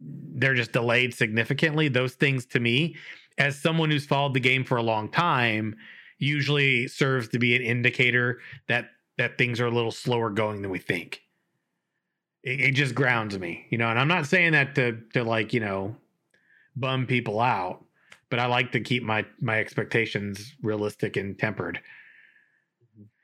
[0.00, 2.96] they're just delayed significantly, those things to me,
[3.38, 5.76] as someone who's followed the game for a long time,
[6.18, 10.70] usually serves to be an indicator that that things are a little slower going than
[10.70, 11.22] we think.
[12.42, 15.52] It, it just grounds me, you know, and I'm not saying that to to like,
[15.54, 15.96] you know,
[16.74, 17.84] bum people out,
[18.28, 21.80] but I like to keep my my expectations realistic and tempered.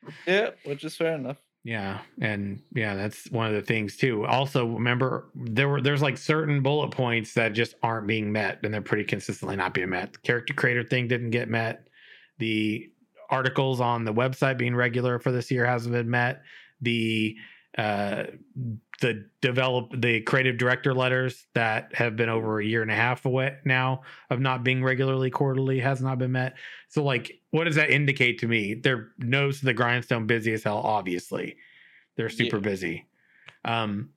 [0.27, 1.39] Yeah, which is fair enough.
[1.65, 4.27] Yeah, and yeah, that's one of the things too.
[4.27, 8.75] Also, remember there were there's like certain bullet points that just aren't being met, and
[8.75, 10.13] they're pretty consistently not being met.
[10.13, 11.87] The character creator thing didn't get met.
[12.39, 12.91] The
[13.31, 16.43] articles on the website being regular for this year hasn't been met.
[16.81, 17.37] The
[17.79, 18.25] uh,
[19.01, 23.25] the develop the creative director letters that have been over a year and a half
[23.25, 26.55] away now of not being regularly quarterly has not been met.
[26.89, 28.75] So like what does that indicate to me?
[28.75, 31.57] They're nose to the grindstone busy as hell, obviously.
[32.17, 32.61] They're super Yeah.
[32.63, 33.07] busy.
[33.65, 34.11] Um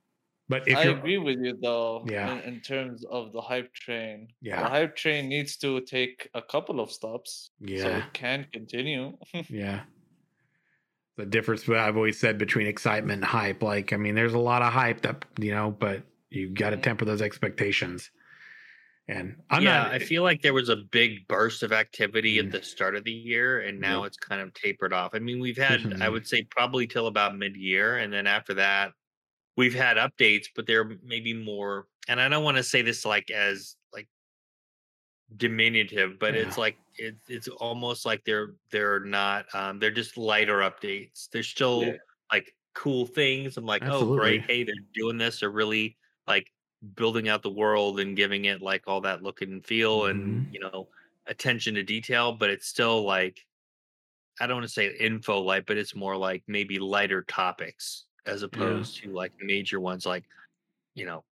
[0.47, 2.05] but if I agree with you though.
[2.07, 2.33] Yeah.
[2.33, 4.61] In, in terms of the hype train, Yeah.
[4.61, 9.17] the hype train needs to take a couple of stops, yeah, so it can continue.
[9.49, 9.85] Yeah.
[11.17, 13.63] The difference what I've always said between excitement and hype.
[13.63, 16.77] Like, I mean, there's a lot of hype that you know, but you got to
[16.77, 16.83] Mhm.
[16.83, 18.11] temper those expectations.
[19.07, 19.91] And I'm yeah, not.
[19.91, 22.45] I feel like there was a big burst of activity Mm.
[22.45, 24.07] at the start of the year, and now Yep.
[24.07, 25.11] it's kind of tapered off.
[25.13, 28.93] I mean, we've had, I would say, probably till about mid-year, and then after that,
[29.55, 31.87] we've had updates, but they're maybe more.
[32.07, 33.75] And I don't want to say this like as
[35.37, 36.41] diminutive, but Yeah.
[36.41, 39.45] it's like it's it's almost like they're they're not.
[39.53, 41.29] Um, they're just lighter updates.
[41.29, 41.97] They're still Yeah.
[42.31, 43.57] like cool things.
[43.57, 44.43] I'm like, oh, great!
[44.43, 45.39] Hey, they're doing this.
[45.39, 46.51] They're really like
[46.95, 50.59] building out the world and giving it like all that look and feel and you
[50.59, 50.87] know
[51.25, 53.39] attention to detail but it's still like
[54.39, 58.43] i don't want to say info light but it's more like maybe lighter topics as
[58.43, 60.25] opposed to like major ones like
[60.93, 61.23] you know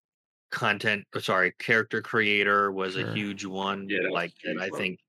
[0.53, 3.03] content sorry character creator was Sure.
[3.03, 4.71] a huge one Yeah, that like and huge i one.
[4.71, 4.99] think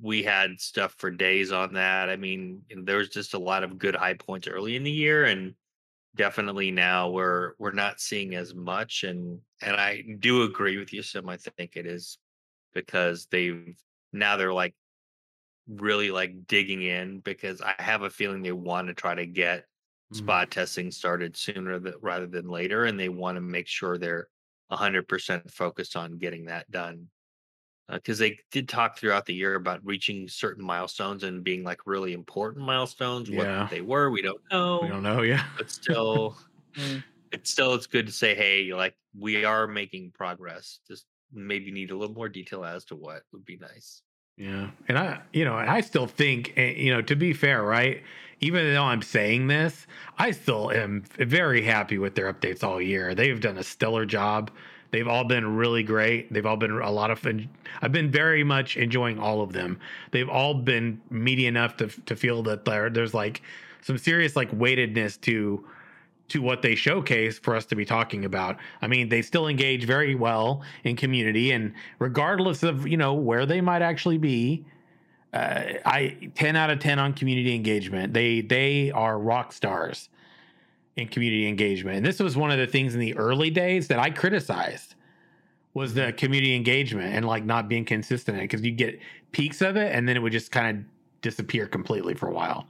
[0.00, 3.78] we had stuff for days on that i mean there was just a lot of
[3.78, 5.54] good high points early in the year and
[6.16, 11.02] definitely now we're we're not seeing as much and and i do agree with you
[11.02, 12.18] sim i think it is
[12.74, 13.76] because they've
[14.12, 14.74] now they're like
[15.68, 19.66] really like digging in because i have a feeling they want to try to get
[20.12, 20.16] Mm.
[20.16, 24.28] spot testing started sooner th- rather than later and they want to make sure they're
[24.70, 27.08] 100% focused on getting that done
[27.88, 32.12] because they did talk throughout the year about reaching certain milestones and being like really
[32.14, 33.62] important milestones Yeah.
[33.62, 35.22] what they were we don't know we don't know.
[35.22, 35.44] Yeah.
[35.56, 36.36] but still
[36.76, 37.02] Mm.
[37.32, 41.90] it's still it's good to say hey like we are making progress just maybe need
[41.90, 44.02] a little more detail as to what would be nice
[44.36, 44.68] Yeah.
[44.88, 48.02] And I, you know, I still think, eh, you know, to be fair, right?
[48.40, 49.86] Even though I'm saying this,
[50.18, 53.14] I still am very happy with their updates all year.
[53.14, 54.50] They've done a stellar job.
[54.90, 56.32] They've all been really great.
[56.32, 57.48] They've all been a lot of fun.
[57.80, 59.80] I've been very much enjoying all of them.
[60.10, 63.42] They've all been meaty enough to to feel that there, there's like
[63.80, 65.64] some serious like weightedness to
[66.28, 68.56] to what they showcase for us to be talking about.
[68.82, 73.46] I mean, they still engage very well in community, and regardless of you know where
[73.46, 74.64] they might actually be,
[75.32, 78.12] uh, I ten out of ten on community engagement.
[78.12, 80.08] They they are rock stars
[80.96, 83.98] in community engagement, and this was one of the things in the early days that
[83.98, 84.94] I criticized
[85.74, 88.98] was the community engagement and like not being consistent because you get
[89.32, 90.84] peaks of it and then it would just kind of
[91.20, 92.66] disappear completely for a while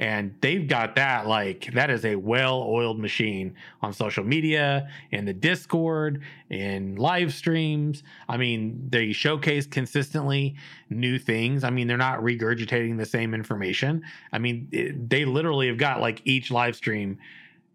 [0.00, 5.32] and they've got that like that is a well-oiled machine on social media in the
[5.34, 8.02] discord in live streams.
[8.26, 10.56] I mean they showcase consistently
[10.88, 11.64] new things.
[11.64, 14.02] I mean they're not regurgitating the same information.
[14.32, 17.18] I mean it, they literally have got like each live stream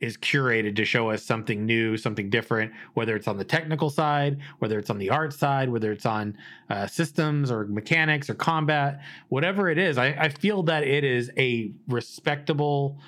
[0.01, 4.38] is curated to show us something new, something different, whether it's on the technical side,
[4.60, 6.38] whether it's on the art side, whether it's on
[6.69, 9.97] uh, systems or mechanics or combat, whatever it is.
[9.97, 12.99] I, I feel that it is a respectable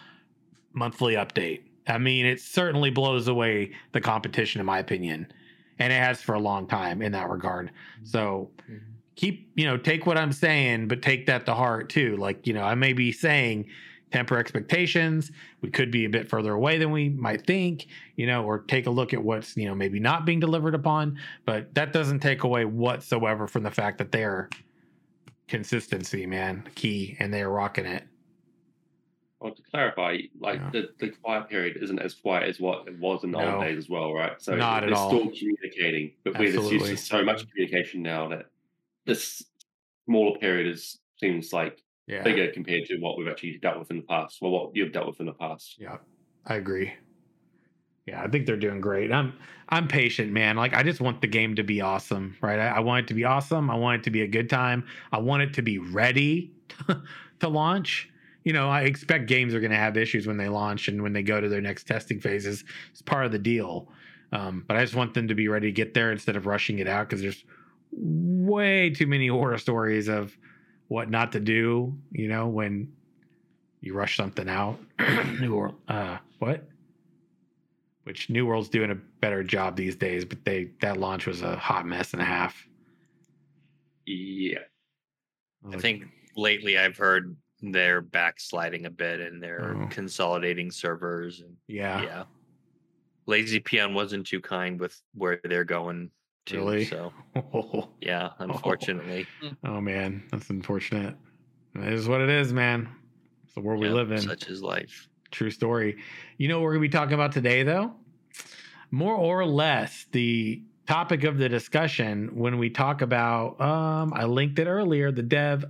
[0.73, 1.63] monthly update.
[1.87, 5.31] I mean, it certainly blows away the competition, in my opinion,
[5.79, 7.71] and it has for a long time in that regard.
[8.03, 8.49] So
[9.15, 12.15] keep, you know, take what I'm saying, but take that to heart too.
[12.17, 13.67] Like, you know, I may be saying,
[14.11, 15.31] temper expectations.
[15.61, 18.85] We could be a bit further away than we might think, you know, or take
[18.87, 21.19] a look at what's, you know, maybe not being delivered upon.
[21.45, 24.49] But that doesn't take away whatsoever from the fact that they're
[25.47, 28.03] consistency, man, key, and they're rocking it.
[29.39, 30.69] Well, to clarify, like Yeah.
[30.71, 33.57] the, the quiet period isn't as quiet as what it was in the No.
[33.57, 34.41] old days as well, right?
[34.41, 35.09] So Not at all.
[35.09, 38.47] still communicating, but we're just used to so much communication now that
[39.05, 39.43] this
[40.05, 42.23] smaller period is seems like Yeah.
[42.23, 45.07] bigger compared to what we've actually dealt with in the past, or what you've dealt
[45.07, 45.75] with in the past.
[45.77, 45.97] Yeah,
[46.45, 46.93] I agree.
[48.05, 49.11] Yeah, I think they're doing great.
[49.11, 49.33] I'm
[49.69, 50.55] I'm patient, man.
[50.55, 52.57] Like I just want the game to be awesome, right?
[52.57, 53.69] I, I want it to be awesome.
[53.69, 54.85] I want it to be a good time.
[55.11, 56.53] I want it to be ready
[57.39, 58.09] to launch.
[58.45, 61.11] You know, I expect games are going to have issues when they launch and when
[61.11, 62.63] they go to their next testing phases.
[62.91, 63.89] It's part of the deal.
[64.31, 66.79] Um, but I just want them to be ready to get there instead of rushing
[66.79, 67.43] it out because there's
[67.91, 70.37] way too many horror stories of
[70.87, 71.97] what not to do.
[72.11, 72.91] You know, when
[73.81, 74.79] you rush something out.
[75.39, 75.75] New World.
[75.87, 76.63] Uh, what?
[78.03, 81.55] Which New World's doing a better job these days, but they that launch was a
[81.55, 82.67] hot mess and a half.
[84.05, 84.59] Yeah.
[85.65, 89.87] I like, think lately I've heard they're backsliding a bit and they're Oh.
[89.89, 92.23] consolidating servers and yeah, yeah.
[93.25, 96.09] Lazy Peon wasn't too kind with where they're going
[96.47, 96.57] to.
[96.57, 96.85] Really?
[96.85, 97.13] So
[98.01, 99.27] yeah, unfortunately.
[99.63, 101.15] oh man, that's unfortunate.
[101.75, 102.89] It is what it is, man.
[103.45, 104.21] It's the world we live in.
[104.21, 105.07] Such is life.
[105.31, 105.97] True story.
[106.37, 107.93] You know what we're gonna be talking about today, though?
[108.91, 114.57] More or less the topic of the discussion when we talk about um I linked
[114.59, 115.65] it earlier, the dev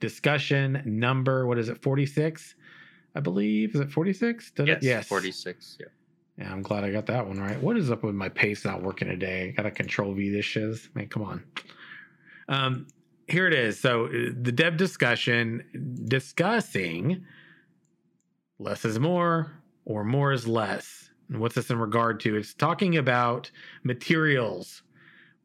[0.00, 2.54] discussion number, what is it, 46?
[3.14, 3.74] I believe.
[3.74, 4.50] Is it 46?
[4.50, 4.86] Did Yes, it?
[4.86, 5.08] Yes.
[5.08, 5.78] 46.
[5.80, 5.86] Yeah.
[6.38, 7.60] Yeah, I'm glad I got that one right.
[7.60, 9.54] What is up with my pace not working today?
[9.56, 10.88] Got to control V this shiz.
[10.94, 11.44] Man, come on.
[12.48, 12.86] Um,
[13.26, 13.80] here it is.
[13.80, 15.64] So uh, the dev discussion
[16.06, 17.24] discussing
[18.58, 19.50] less is more
[19.84, 21.10] or more is less.
[21.28, 22.36] And what's this in regard to?
[22.36, 23.50] It's talking about
[23.82, 24.82] materials.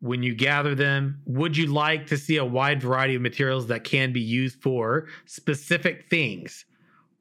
[0.01, 3.84] When you gather them, would you like to see a wide variety of materials that
[3.84, 6.65] can be used for specific things?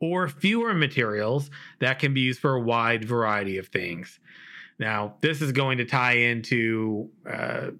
[0.01, 4.19] Or fewer materials that can be used for a wide variety of things.
[4.79, 7.71] Now, this is going to tie into uh,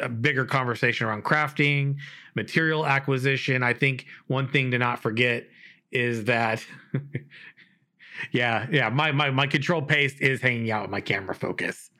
[0.00, 1.96] a bigger conversation around crafting,
[2.36, 3.62] material acquisition.
[3.62, 5.48] I think one thing to not forget
[5.90, 6.64] is that,
[8.32, 11.90] yeah, yeah, my, my my control paste is hanging out with my camera focus.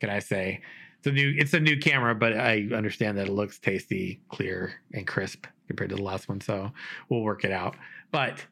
[0.00, 0.62] Can I say?
[0.98, 4.74] It's a new it's a new camera, but I understand that it looks tasty, clear,
[4.92, 6.40] and crisp compared to the last one.
[6.40, 6.70] So
[7.08, 7.76] we'll work it out.
[8.12, 8.44] But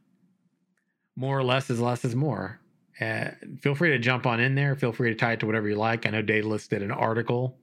[1.20, 2.58] more or less is less is more.
[2.98, 3.28] Uh,
[3.60, 4.74] feel free to jump on in there.
[4.74, 6.06] Feel free to tie it to whatever you like.
[6.06, 7.58] I know Daedalus did an article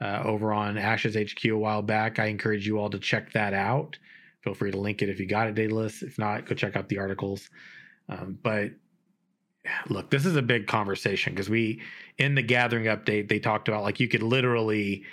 [0.00, 2.18] uh, over on Ashes HQ a while back.
[2.18, 3.98] I encourage you all to check that out.
[4.40, 6.02] Feel free to link it if you got it, Daedalus.
[6.02, 7.50] If not, go check out the articles.
[8.08, 8.70] Um, but
[9.90, 11.82] look, this is a big conversation because we,
[12.16, 15.04] in the gathering update, they talked about like you could literally,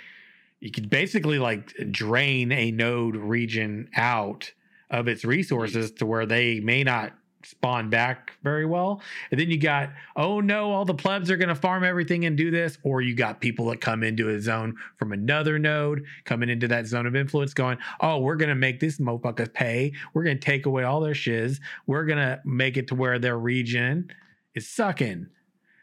[0.60, 4.52] you could basically like drain a node region out
[4.90, 7.12] of its resources to where they may not
[7.46, 9.02] spawn back very well.
[9.30, 12.36] And then you got, oh no, all the plebs are going to farm everything and
[12.36, 12.78] do this.
[12.82, 16.86] Or you got people that come into a zone from another node, coming into that
[16.86, 19.92] zone of influence, going, oh, we're going to make this motherfuckers pay.
[20.12, 21.60] We're going to take away all their shiz.
[21.86, 24.10] We're going to make it to where their region
[24.54, 25.26] is sucking.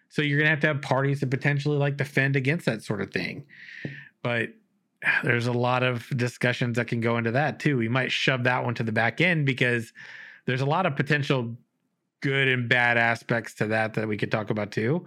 [0.09, 3.01] So you're going to have to have parties to potentially like defend against that sort
[3.01, 3.45] of thing.
[4.23, 4.49] But
[5.23, 7.77] there's a lot of discussions that can go into that too.
[7.77, 9.93] We might shove that one to the back end because
[10.51, 11.55] there's a lot of potential
[12.21, 15.05] good and bad aspects to that that we could talk about too.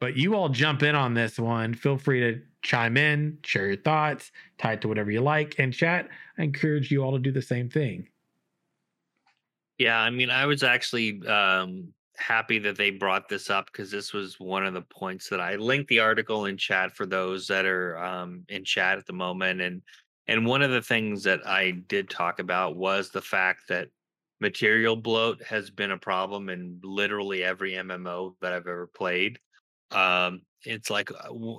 [0.00, 1.74] But you all jump in on this one.
[1.74, 5.72] Feel free to chime in, share your thoughts, tie it to whatever you like, and
[5.72, 6.08] chat.
[6.38, 8.08] I encourage you all to do the same thing.
[9.78, 14.12] Yeah, I mean, I was actually um, happy that they brought this up because this
[14.12, 17.64] was one of the points that I linked the article in chat for those that
[17.64, 19.82] are um, in chat at the moment, and
[20.26, 23.88] and one of the things that I did talk about was the fact that
[24.40, 29.38] material bloat has been a problem in literally every MMO that I've ever played.
[29.90, 31.10] Um, it's like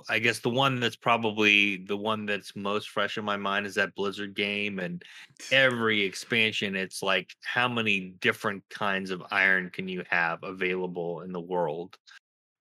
[0.08, 3.74] I guess the one that's probably the one that's most fresh in my mind is
[3.74, 5.02] that Blizzard game, and
[5.50, 11.32] every expansion, it's like how many different kinds of iron can you have available in
[11.32, 11.96] the world?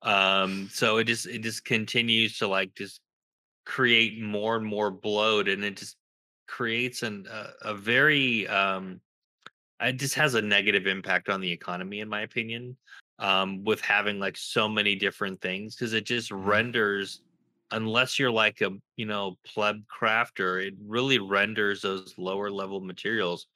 [0.01, 3.01] Um, so it just it just continues to like just
[3.65, 5.95] create more and more bloat, and it just
[6.47, 8.99] creates an uh, a very um
[9.81, 12.75] it just has a negative impact on the economy in my opinion
[13.19, 16.45] um with having like so many different things because it just Mhm.
[16.45, 17.21] renders
[17.71, 23.47] unless you're like a you know pleb crafter it really renders those lower level materials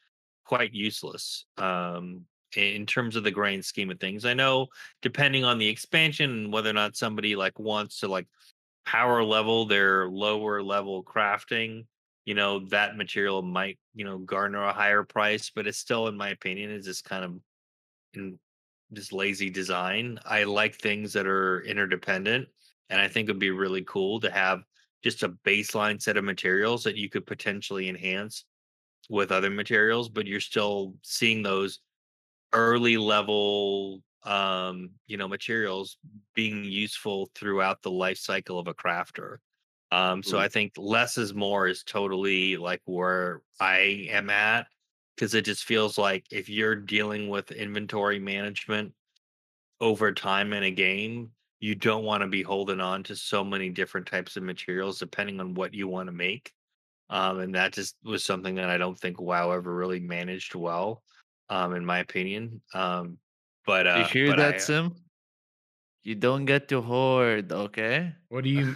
[0.46, 4.68] quite useless um in terms of the grand scheme of things i know
[5.02, 8.28] depending on the expansion and whether or not somebody like wants to like
[8.86, 11.86] power level their lower level crafting
[12.26, 16.18] you know that material might you know garner a higher price but it's still in
[16.18, 17.36] my opinion is just kind of
[18.14, 18.40] in
[18.94, 20.20] just lazy design.
[20.26, 22.48] I like things that are interdependent
[22.90, 24.62] and i think it'd be really cool to have
[25.04, 28.46] just a baseline set of materials that you could potentially enhance
[29.10, 31.80] with other materials but you're still seeing those
[32.54, 35.98] early level um you know materials
[36.34, 39.38] being useful throughout the life cycle of a crafter
[39.92, 40.42] um so Mm.
[40.42, 44.68] i think less is more is totally like where i am at
[45.16, 48.94] because it just feels like if you're dealing with inventory management
[49.80, 53.70] over time in a game you don't want to be holding on to so many
[53.70, 56.52] different types of materials depending on what you want to make
[57.10, 61.04] um and that just was something that i don't think wow ever really managed well
[61.50, 63.18] um in my opinion um
[63.66, 64.96] but uh you hear but that, I, Sim?
[66.06, 68.14] You don't get to hoard, okay?
[68.30, 68.76] What do you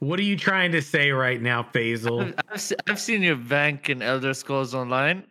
[0.00, 2.22] what are you trying to say right now, Faisal?
[2.22, 5.24] I've, I've, I've seen your bank in Elder Scrolls Online.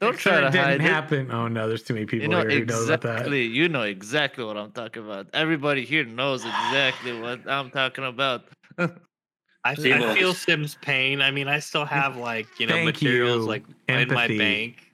[0.00, 0.80] Don't try to it didn't hide it.
[0.82, 1.30] happen.
[1.30, 3.12] Oh no, there's too many people You know here who knows about that.
[3.12, 3.44] exactly.
[3.44, 5.28] You know exactly what I'm talking about.
[5.32, 8.44] Everybody here knows exactly what I'm talking about.
[8.78, 11.22] I, f- Team I feel Sim's pain.
[11.22, 13.48] I mean, I still have like you know Thank materials you.
[13.48, 14.92] like in my bank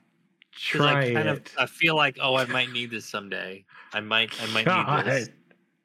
[0.63, 1.49] because Try I kind it.
[1.49, 3.65] of I feel like oh I might need this someday.
[3.93, 5.29] I might I might need this.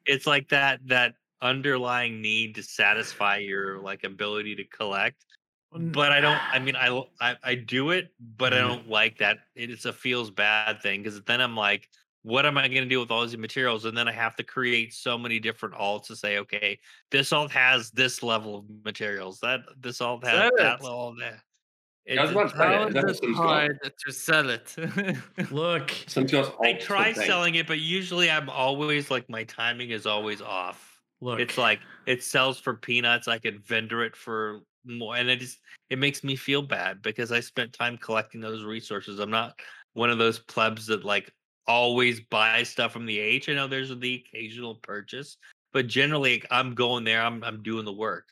[0.05, 5.25] It's like that that underlying need to satisfy your like ability to collect.
[5.71, 6.39] But I don't.
[6.53, 6.75] I mean,
[7.21, 8.67] I I do it, but I Mhm.
[8.67, 9.39] don't like that.
[9.55, 11.89] It's a feels bad thing because then I'm like,
[12.23, 13.85] what am I going to do with all these materials?
[13.85, 16.79] And then I have to create so many different alts to say, okay,
[17.11, 19.39] this alt has this level of materials.
[19.41, 20.83] That this alt has Sell that it.
[20.83, 21.39] level of that.
[22.09, 23.35] I was It's- about to say, that what is it got?
[23.35, 25.51] hard to sell it?
[25.51, 25.91] Look,
[26.61, 30.96] I try selling it, but usually I'm always like my timing is always off.
[31.21, 31.39] Look.
[31.39, 33.27] It's like it sells for peanuts.
[33.27, 35.59] I could vendor it for more, and it just
[35.89, 39.19] it makes me feel bad because I spent time collecting those resources.
[39.19, 39.59] I'm not
[39.93, 41.31] one of those plebs that like
[41.67, 43.49] always buy stuff from the H.
[43.49, 45.37] I know there's the occasional purchase,
[45.73, 47.21] but generally I'm going there.
[47.21, 48.25] I'm I'm doing the work.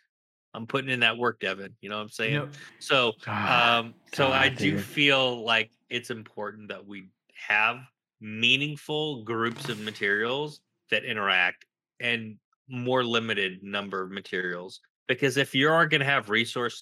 [0.53, 1.75] I'm putting in that work, Devin.
[1.81, 2.33] You know what I'm saying?
[2.33, 7.09] know, So, um, so I God, do feel like it's important that we
[7.47, 7.79] have
[8.21, 10.61] meaningful groups of materials
[10.91, 11.65] that interact
[11.99, 12.38] and
[12.68, 14.82] more limited number of materials.
[15.07, 16.82] Because if you are going to have resource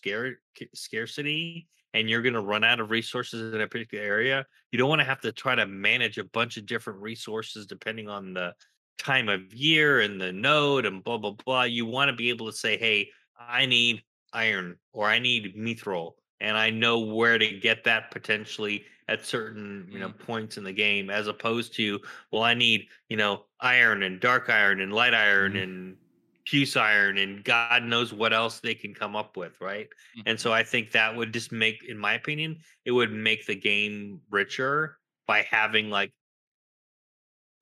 [0.73, 4.89] scarcity and you're going to run out of resources in a particular area, you don't
[4.89, 8.53] want to have to try to manage a bunch of different resources depending on the
[8.97, 11.63] time of year and the node and blah blah blah.
[11.63, 16.13] You want to be able to say, "Hey, I need iron or I need mithril
[16.39, 20.71] and I know where to get that potentially at certain you know points in the
[20.73, 21.99] game as opposed to
[22.31, 25.63] well I need you know iron and dark iron and light iron Mhm.
[25.63, 25.97] and
[26.45, 29.87] puce iron and God knows what else they can come up with right?
[30.25, 33.55] And so I think that would just make in my opinion it would make the
[33.55, 34.97] game richer
[35.27, 36.11] by having like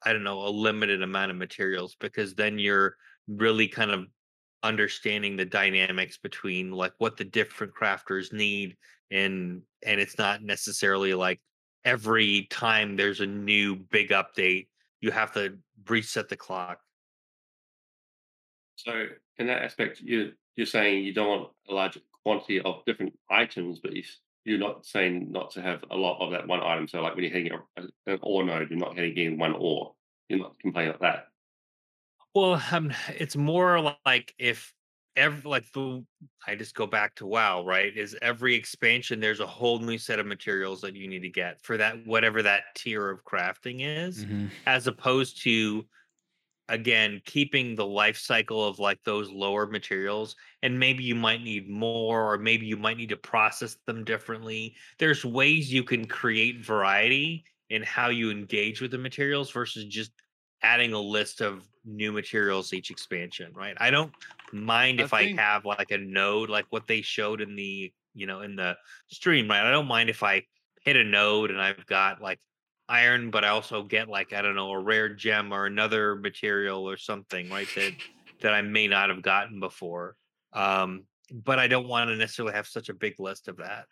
[0.04, 2.96] I don't know, a limited amount of materials because then you're
[3.28, 4.08] really kind of
[4.64, 8.78] understanding the dynamics between like what the different crafters need
[9.10, 11.40] and and it's not necessarily like
[11.84, 14.68] every time there's a new big update
[15.02, 15.58] you have to
[15.90, 16.80] reset the clock.
[18.76, 19.08] So
[19.38, 23.80] in that aspect, you you're saying you don't want a large quantity of different items,
[23.80, 24.04] but you
[24.46, 26.88] you're not saying not to have a lot of that one item.
[26.88, 27.52] So like when you're hitting
[28.08, 29.94] an ore node, you're not hitting in one ore.
[30.30, 31.28] You're not complaining about that.
[32.34, 34.74] Well, um, it's more like if
[35.16, 36.06] every like the
[36.48, 37.96] I just go back to WoW, right?
[37.96, 41.62] Is every expansion there's a whole new set of materials that you need to get
[41.62, 44.52] for that whatever that tier of crafting is, Mhm.
[44.66, 45.88] as opposed to
[46.70, 51.70] again keeping the life cycle of like those lower materials and maybe you might need
[51.70, 56.64] more or maybe you might need to process them differently there's ways you can create
[56.66, 60.14] variety in how you engage with the materials versus just
[60.64, 63.76] adding a list of new materials each expansion, right?
[63.80, 64.14] I don't
[64.52, 68.28] mind if I think- have like a node like what they showed in the, you
[68.28, 69.66] know, in the stream, right?
[69.66, 70.46] I don't mind if I
[70.82, 72.40] hit a node and I've got like
[72.88, 76.88] iron, but I also get like, I don't know, a rare gem or another material
[76.88, 77.68] or something, right?
[77.76, 77.94] That
[78.42, 80.16] that I may not have gotten before.
[80.54, 83.86] Um, but I don't want to necessarily have such a big list of that.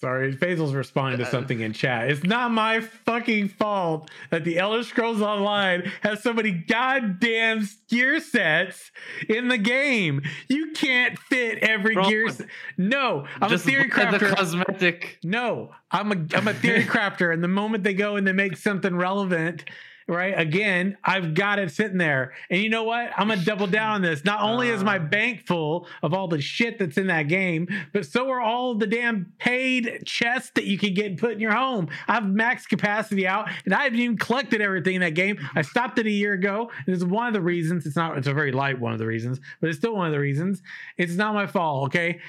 [0.00, 2.10] Sorry, Faisal's responding to Uh, something in chat.
[2.10, 8.18] It's not my fucking fault that the Elder Scrolls Online has so many goddamn gear
[8.18, 8.90] sets
[9.28, 10.22] in the game.
[10.48, 12.26] You can't fit every Bro, gear.
[12.26, 12.42] s-
[12.76, 14.34] No, I'm Just a theory buy the crafter.
[14.36, 15.18] cosmetic.
[15.22, 18.56] No, I'm a I'm a theory crafter, and the moment they go and they make
[18.56, 19.64] something relevant,
[20.08, 20.38] right?
[20.38, 23.10] Again, I've got it sitting there, and you know what?
[23.16, 24.24] I'm gonna double down on this.
[24.24, 25.00] Not only is my Uh.
[25.00, 28.86] bank full of all the shit that's in that game, but so are all the
[28.86, 31.88] damn paid chests that you can get and put in your home.
[32.08, 35.38] I have max capacity out, and I haven't even collected everything in that game.
[35.54, 37.86] I stopped it a year ago, and it's one of the reasons.
[37.86, 38.16] It's not.
[38.18, 40.62] It's a very light one of the reasons, but it's still one of the reasons.
[40.96, 41.86] It's not my fault.
[41.86, 42.20] Okay.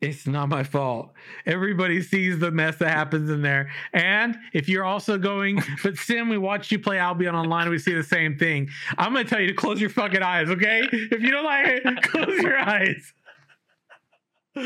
[0.00, 1.10] It's not my fault.
[1.44, 3.70] Everybody sees the mess that happens in there.
[3.92, 7.94] And if you're also going, but Sim, we watched you play Albion online, we see
[7.94, 8.68] the same thing.
[8.96, 10.82] I'm gonna tell you to close your fucking eyes, okay?
[10.92, 13.12] If you don't like it, close your eyes.
[14.54, 14.64] tell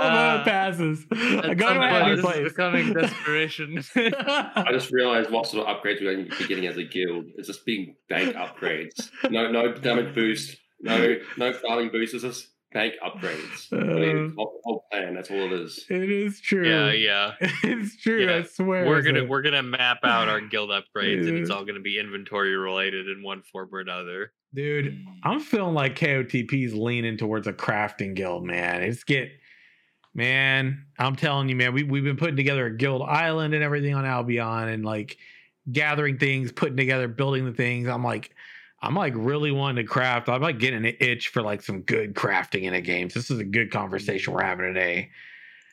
[0.00, 1.04] them how it Uh, passes.
[1.04, 2.48] Go At to some a point, is place.
[2.48, 3.82] becoming desperation.
[3.96, 7.26] I just realized what sort of upgrades we're going to be getting as a guild.
[7.36, 9.10] It's just being bank upgrades.
[9.30, 10.56] No, no damage boost.
[10.80, 12.14] No, no farming boost.
[12.14, 13.72] It's just bank upgrades.
[13.72, 14.34] I mean, Uh.
[14.36, 15.14] whole, whole plan.
[15.14, 15.86] That's all it is.
[15.88, 16.68] it is true.
[16.68, 17.34] Yeah, yeah.
[17.62, 18.22] It's true.
[18.26, 18.36] Yeah.
[18.38, 18.84] I swear.
[18.84, 21.98] We're gonna a- we're gonna map out our guild upgrades, and it's all gonna be
[21.98, 24.32] inventory related in one form or another.
[24.52, 25.02] dude.
[25.22, 28.82] I'm feeling like KOTP's leaning towards a crafting guild, man.
[28.82, 29.30] It's get,
[30.14, 30.84] man.
[30.98, 31.72] I'm telling you, man.
[31.74, 35.16] We we've been putting together a guild island and everything on Albion, and like
[35.70, 37.88] gathering things, putting together, building the things.
[37.88, 38.30] I'm like,
[38.84, 40.28] I'm like really wanting to craft.
[40.28, 43.10] I'm like getting an itch for like some good crafting in a game.
[43.10, 45.10] So this is a good conversation we're having today.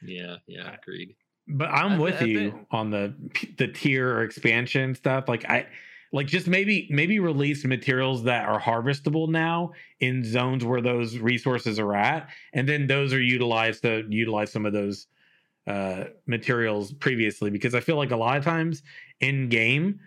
[0.04, 1.16] Yeah, yeah, agreed.
[1.48, 3.14] But I'm I with I you think- on the
[3.58, 5.28] the tier or expansion stuff.
[5.28, 5.68] Like I
[6.14, 11.80] like just maybe maybe release materials that are harvestable now in zones where those resources
[11.80, 15.08] are at, and then those are utilized to utilize some of those
[15.68, 18.82] uh materials previously because I feel like a lot of times
[19.20, 20.00] in game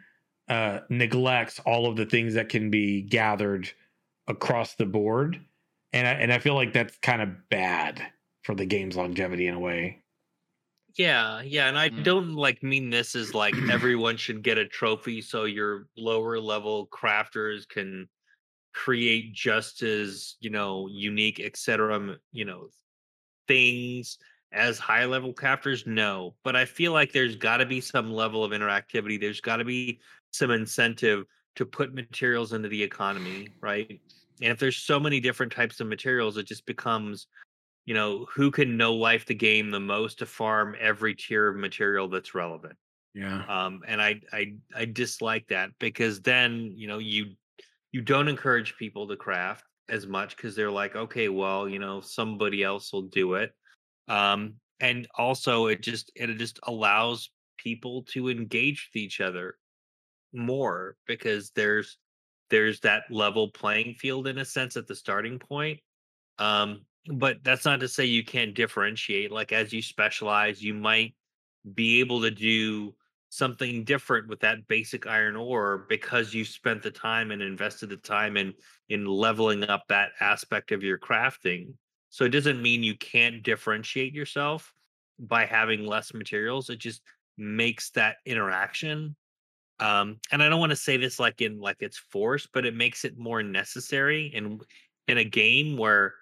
[0.48, 3.70] uh neglects all of the things that can be gathered
[4.28, 5.44] across the board.
[5.92, 8.12] And I, and I feel like that's kind of bad
[8.44, 10.02] for the game's longevity in a way.
[10.96, 12.02] Yeah, yeah, and I Mm.
[12.02, 16.86] don't like mean this as like everyone should get a trophy so your lower level
[16.88, 18.08] crafters can
[18.74, 22.68] create just as you know unique etc m- you know
[23.48, 24.18] things
[24.52, 28.44] as high level crafters no but i feel like there's got to be some level
[28.44, 30.00] of interactivity there's got to be
[30.34, 31.24] some incentive
[31.56, 34.00] to put materials into the economy right?
[34.42, 37.28] And if there's so many different types of materials it just becomes
[37.86, 41.56] you know who can know life the game the most to farm every tier of
[41.56, 42.76] material that's relevant?
[43.14, 43.44] Yeah.
[43.46, 47.36] um and I, I i dislike that because then you know you
[47.92, 52.00] you don't encourage people to craft as much because they're like okay well you know
[52.00, 53.52] somebody else will do it.
[54.08, 59.56] Um and also it just it just allows people to engage with each other
[60.34, 61.98] more because there's
[62.50, 65.78] there's that level playing field in a sense at the starting point
[66.38, 66.80] um
[67.12, 71.14] but that's not to say you can't differentiate like as you specialize you might
[71.74, 72.94] be able to do
[73.34, 77.96] something different with that basic iron ore because you spent the time and invested the
[77.96, 78.54] time in
[78.88, 81.74] in leveling up that aspect of your crafting.
[82.10, 84.72] So it doesn't mean you can't differentiate yourself
[85.18, 87.00] by having less materials it just
[87.38, 89.14] makes that interaction
[89.80, 92.74] um and i don't want to say this like in like it's forced but it
[92.74, 94.60] makes it more necessary in
[95.08, 96.14] in a game where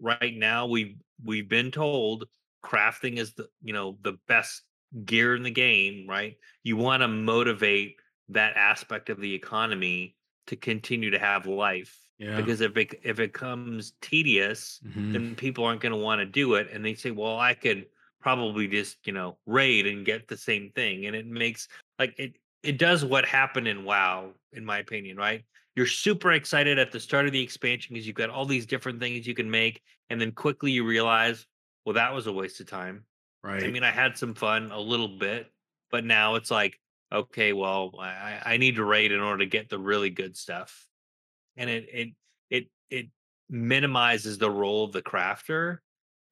[0.00, 2.24] right now we've we've been told
[2.64, 4.62] crafting is the you know the best
[5.04, 7.96] gear in the game right you want to motivate
[8.28, 12.36] that aspect of the economy to continue to have life Yeah.
[12.36, 15.12] because if it if it comes tedious Mhm.
[15.12, 17.86] then people aren't going to want to do it and they say well i could
[18.20, 22.36] probably just you know raid and get the same thing and it makes like it
[22.62, 25.44] it does what happened in wow in my opinion right?
[25.74, 28.98] You're super excited at the start of the expansion because you've got all these different
[28.98, 31.46] things you can make and then quickly you realize
[31.84, 33.04] well that was a waste of time.
[33.44, 33.62] Right.
[33.62, 35.46] i mean i had some fun a little bit
[35.92, 36.80] but now it's like
[37.12, 40.84] okay well i I- need to raid in order to get the really good stuff.
[41.56, 42.08] And it it
[42.50, 43.06] it it
[43.48, 45.78] minimizes the role of the crafter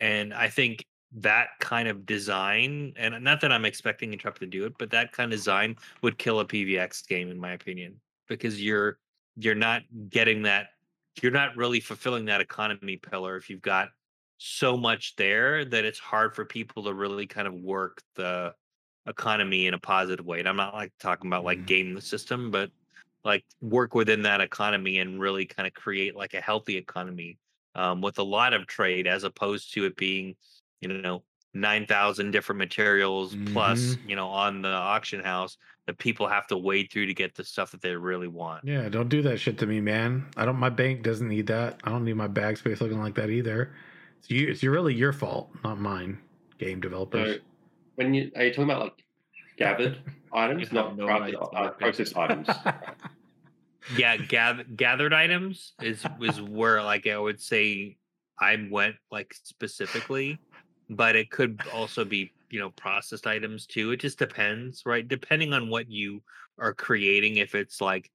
[0.01, 0.85] and i think
[1.15, 5.13] that kind of design, and not that I'm expecting Intrepid to do it, but that
[5.13, 8.99] kind of design would kill a PVX game, in my opinion, because you're
[9.37, 10.71] you're not getting that,
[11.23, 13.91] you're not really fulfilling that economy pillar if you've got
[14.39, 18.55] so much there that it's hard for people to really kind of work the
[19.07, 20.39] economy in a positive way.
[20.41, 21.67] And I'm not like talking about like Mhm.
[21.67, 22.71] game the system, but
[23.25, 27.39] like work within that economy and really kind of create like a healthy economy
[27.75, 30.37] um, with a lot of trade as opposed to it being,
[30.81, 31.23] you know,
[31.55, 35.57] 9,000 different materials plus, you know, on the auction house
[35.87, 38.65] that people have to wade through to get the stuff that they really want.
[38.65, 40.27] Yeah, don't do that shit to me, man.
[40.37, 40.57] I don't.
[40.57, 41.81] My bank doesn't need that.
[41.85, 43.73] I don't need my bag space looking like that either.
[44.19, 44.49] It's you.
[44.49, 46.19] It's really your fault, not mine.
[46.59, 47.37] Game developers.
[47.37, 47.41] So
[47.97, 49.05] when you are you talking about like
[49.57, 49.99] gathered
[50.33, 52.49] items, not no crafted, uh, processed items?
[53.97, 57.97] yeah gather, gathered items is is where like i would say
[58.41, 60.39] i went like specifically
[60.91, 65.07] but it could also be you know processed items too it just depends right?
[65.09, 66.23] Depending on what you
[66.59, 68.11] are creating if it's like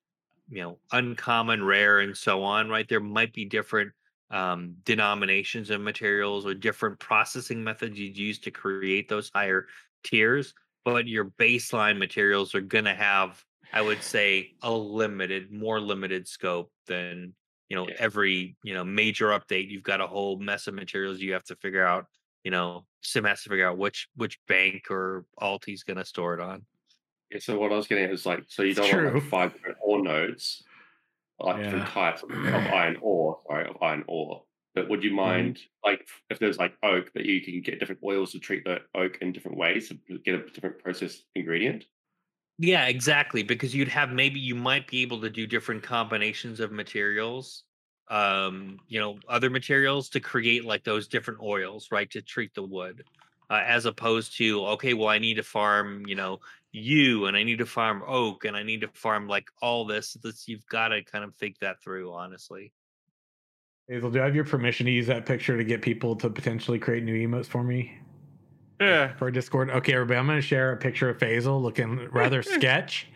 [0.49, 2.87] you know uncommon rare and so on right?
[2.87, 3.91] There might be different
[4.31, 9.65] um, denominations of materials or different processing methods you'd use to create those higher
[10.03, 10.53] tiers
[10.85, 13.43] but your baseline materials are going to have
[13.73, 17.33] i would say a limited more limited scope than
[17.69, 17.95] you know Yeah.
[17.99, 19.69] every you know major update.
[19.69, 22.05] You've got a whole mess of materials you have to figure out
[22.43, 26.05] you know sim has to figure out which which bank or alt he's going to
[26.05, 26.65] store it on
[27.31, 29.13] Yeah, so what I was getting at is like, so you don't want true.
[29.13, 30.63] like five different ore nodes,
[31.39, 34.45] like different types of, of iron ore, sorry, of iron ore.
[34.75, 35.49] But would you Mm-hmm.
[35.51, 38.81] mind, like, if there's like oak, that you can get different oils to treat the
[38.95, 41.85] oak in different ways to get a different process ingredient?
[42.57, 43.43] Yeah, exactly.
[43.43, 47.63] Because you'd have maybe you might be able to do different combinations of materials,
[48.09, 52.09] um, you know, other materials to create like those different oils, right?
[52.11, 53.03] To treat the wood,
[53.49, 56.39] uh, as opposed to okay, well, I need to farm, you know,
[56.71, 60.13] you and I need to farm oak and I need to farm like all this.
[60.21, 62.73] This you've got to kind of think that through, honestly.
[63.87, 66.77] Hazel, do I have your permission to use that picture to get people to potentially
[66.77, 67.97] create new emotes for me
[68.79, 69.15] Yeah.
[69.15, 69.71] for Discord?
[69.71, 73.07] Okay, everybody, I'm going to share a picture of Faisal looking rather sketch.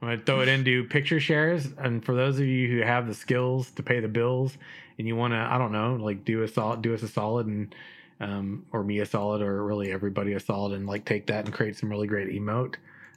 [0.00, 1.68] I'm going to throw it into picture shares.
[1.78, 4.56] And for those of you who have the skills to pay the bills
[4.98, 7.46] and you want to, I don't know, like do a solid, do us a solid
[7.46, 7.74] and,
[8.20, 11.54] um, or me a solid or really everybody a solid and like take that and
[11.54, 12.76] create some really great emote,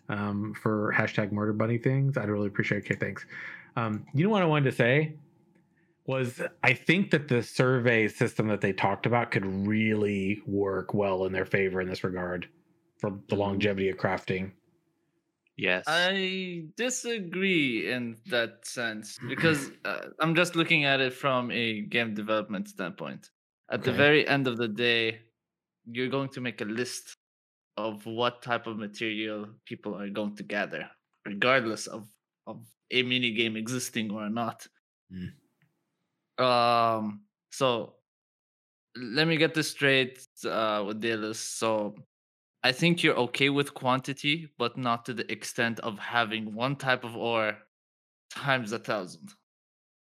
[0.09, 2.17] um, for hashtag murder bunny things.
[2.17, 2.85] I'd really appreciate it.
[2.85, 3.25] Okay, thanks.
[3.75, 5.13] Um, you know what I wanted to say?
[6.07, 11.25] was I think that the survey system that they talked about could really work well
[11.25, 12.47] in their favor in this regard
[12.97, 14.51] for the longevity of crafting.
[15.57, 15.85] Yes.
[15.87, 22.13] I disagree in that sense because uh, I'm just looking at it from a game
[22.13, 23.31] development standpoint.
[23.69, 25.19] At the very end of the day,
[25.85, 27.17] you're going to make a list
[27.75, 30.89] of what type of material people are going to gather,
[31.25, 32.07] regardless of,
[32.45, 34.65] of a mini game existing or not.
[36.37, 37.95] Um, so
[38.95, 41.39] let me get this straight uh, with Dallas.
[41.39, 41.95] So
[42.67, 47.03] I think you're okay with quantity, but not to the extent of having one type
[47.09, 47.57] of ore
[48.29, 49.27] times a thousand.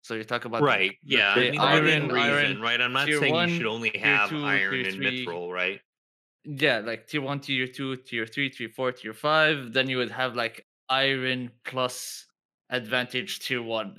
[0.03, 0.97] So you talk about right.
[1.05, 1.35] the- Yeah.
[1.35, 2.81] the I mean, iron, reason, iron, right?
[2.81, 5.25] I'm not saying one, you should only have two, iron and three.
[5.27, 5.81] mithril, right?
[6.45, 9.73] yeah, like tier one, tier two, tier three, tier four, tier five.
[9.75, 12.27] Then you would have like iron plus
[12.71, 13.97] advantage tier one.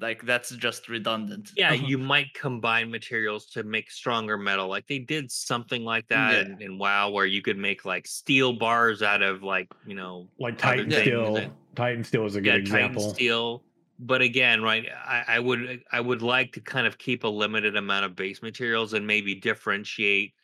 [0.00, 1.50] Like that's just redundant.
[1.56, 1.84] yeah uh-huh.
[1.86, 6.54] you might combine materials to make stronger metal like they did something like that Yeah.
[6.54, 10.28] in, in wow where you could make like steel bars out of like you know
[10.38, 11.34] Like Titan Steel.
[11.34, 13.02] that- Titan Steel is a good yeah example.
[13.02, 13.62] titan steel
[13.98, 17.76] but again right I, I would i would like to kind of keep a limited
[17.76, 20.34] amount of base materials and maybe differentiate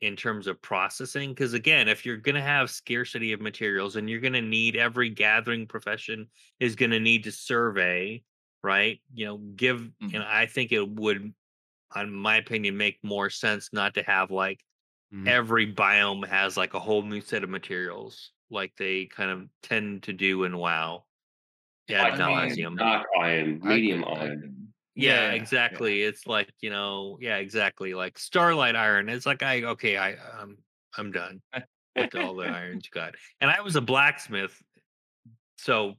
[0.00, 4.08] in terms of processing because again if you're going to have scarcity of materials and
[4.08, 6.28] you're going to need every gathering profession
[6.60, 8.22] is going to need to survey
[8.62, 10.12] right you know give Mhm.
[10.12, 11.34] you know i think it would
[11.96, 14.64] in my opinion make more sense not to have like
[15.12, 15.26] Mhm.
[15.26, 20.02] every biome has like a whole new set of materials like they kind of tend
[20.04, 21.04] to do in WoW.
[21.88, 24.67] Yeah, mean, dark iron, medium iron.
[24.98, 26.02] Could- yeah, exactly.
[26.02, 27.94] It's like you know, yeah, exactly.
[27.94, 29.08] Like Starlight Iron.
[29.08, 30.56] It's like I okay, I um,
[30.96, 31.40] I'm done
[31.96, 33.14] with all the irons you got.
[33.40, 34.60] And I was a blacksmith,
[35.56, 35.94] so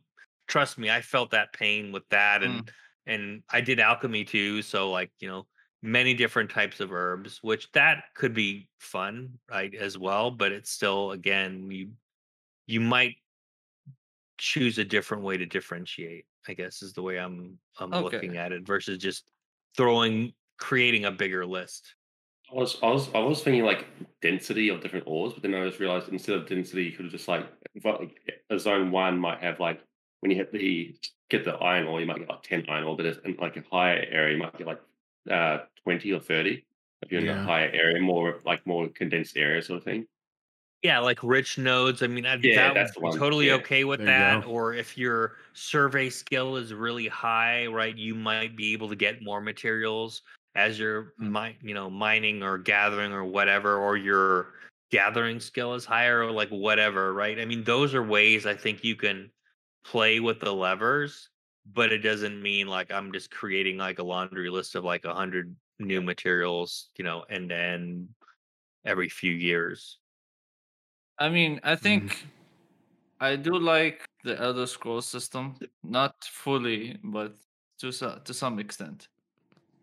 [0.48, 2.72] trust me, I felt that pain with that, and
[3.06, 4.62] and I did alchemy too.
[4.62, 5.48] So like you know,
[5.82, 10.32] many different types of herbs, which that could be fun, right, as well.
[10.32, 11.92] But it's still again, you
[12.68, 13.16] you might
[14.38, 16.26] choose a different way to differentiate.
[16.48, 18.04] I guess is the way I'm I'm Okay.
[18.04, 19.30] looking at it versus just
[19.76, 21.96] throwing creating a bigger list.
[22.52, 23.86] I was, I was, I was thinking like
[24.22, 27.12] density of different ores, but then I just realized instead of density, you could have
[27.12, 27.46] just like,
[28.50, 29.84] a zone one might have like
[30.22, 30.98] when you hit the
[31.30, 33.56] get the iron ore, you might get like ten iron ore, but it's in like
[33.56, 34.82] a higher area, you might get like
[35.30, 36.66] uh twenty or thirty.
[37.02, 40.08] If you're in a higher area, more like more condensed area sort of thing.
[40.82, 42.02] Yeah, like rich nodes.
[42.02, 43.56] I mean, I, Yeah, that that's would be totally yeah.
[43.56, 44.46] okay with There that.
[44.46, 49.22] Or if your survey skill is really high, right, you might be able to get
[49.22, 50.22] more materials
[50.56, 51.32] as you're Mm.
[51.32, 54.54] mi- you know, mining or gathering or whatever, or your
[54.90, 57.40] gathering skill is higher or like whatever, right?
[57.40, 59.32] I mean, those are ways I think you can
[59.84, 61.30] play with the levers,
[61.66, 65.14] but it doesn't mean like I'm just creating like a laundry list of like a
[65.14, 68.16] hundred new materials, you know, and then
[68.86, 69.99] every few years.
[71.20, 72.10] I mean, I Mm.
[72.16, 72.26] think
[73.20, 77.38] I do like the Elder Scrolls system, not fully, but
[77.80, 79.10] to to some extent.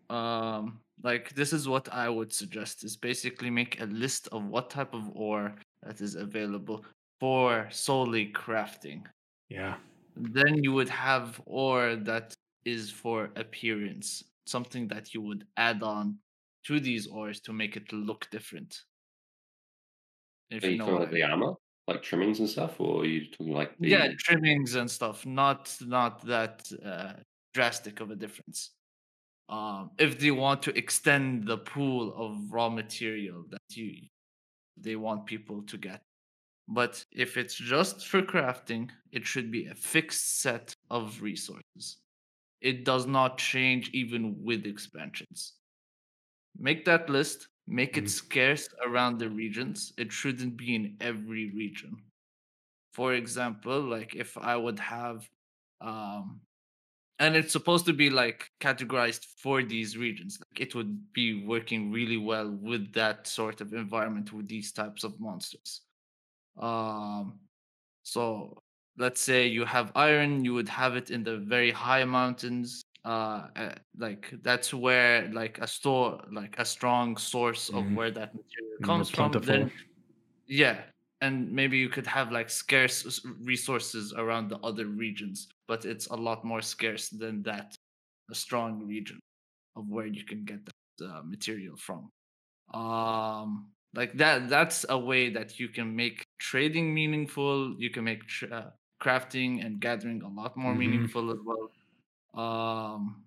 [0.09, 4.69] Um, like this is what I would suggest: is basically make a list of what
[4.71, 6.85] type of ore that is available
[7.19, 9.05] for solely crafting.
[9.49, 9.77] Yeah.
[10.15, 12.33] Then you would have ore that
[12.65, 16.19] is for appearance, something that you would add on
[16.65, 18.83] to these ores to make it look different.
[20.49, 21.53] If Are you you know talking about I the armor,
[21.87, 25.75] like trimmings and stuff, or are you talking like the yeah trimmings and stuff not
[25.81, 27.13] not that uh,
[27.53, 28.71] drastic of a difference.
[29.49, 34.07] Um if they want to extend the pool of raw material that you
[34.77, 36.01] they want people to get.
[36.69, 41.97] But if it's just for crafting it should be a fixed set of resources.
[42.61, 45.55] It does not change even with expansions.
[46.57, 48.09] Make that list make it Mhm.
[48.09, 51.95] scarce around the regions it shouldn't be in every region
[52.93, 55.29] for example like if i would have
[55.81, 56.41] um
[57.19, 61.91] and it's supposed to be like categorized for these regions like it would be working
[61.91, 65.81] really well with that sort of environment with these types of monsters
[66.57, 67.39] um
[68.03, 68.57] so
[68.97, 73.47] let's say you have iron you would have it in the very high mountains uh,
[73.55, 77.95] uh like that's where like a store like a strong source of Mhm.
[77.95, 79.71] where that material comes from then
[80.47, 80.83] yeah,
[81.21, 86.15] and maybe you could have like scarce resources around the other regions, but it's a
[86.15, 87.75] lot more scarce than that
[88.31, 89.19] a strong region
[89.75, 92.09] of where you can get that uh, material from.
[92.73, 94.49] Um, like that.
[94.49, 97.75] That's a way that you can make trading meaningful.
[97.79, 100.79] You can make tr- uh, crafting and gathering a lot more Mhm.
[100.79, 101.71] meaningful as well.
[102.33, 103.25] Um,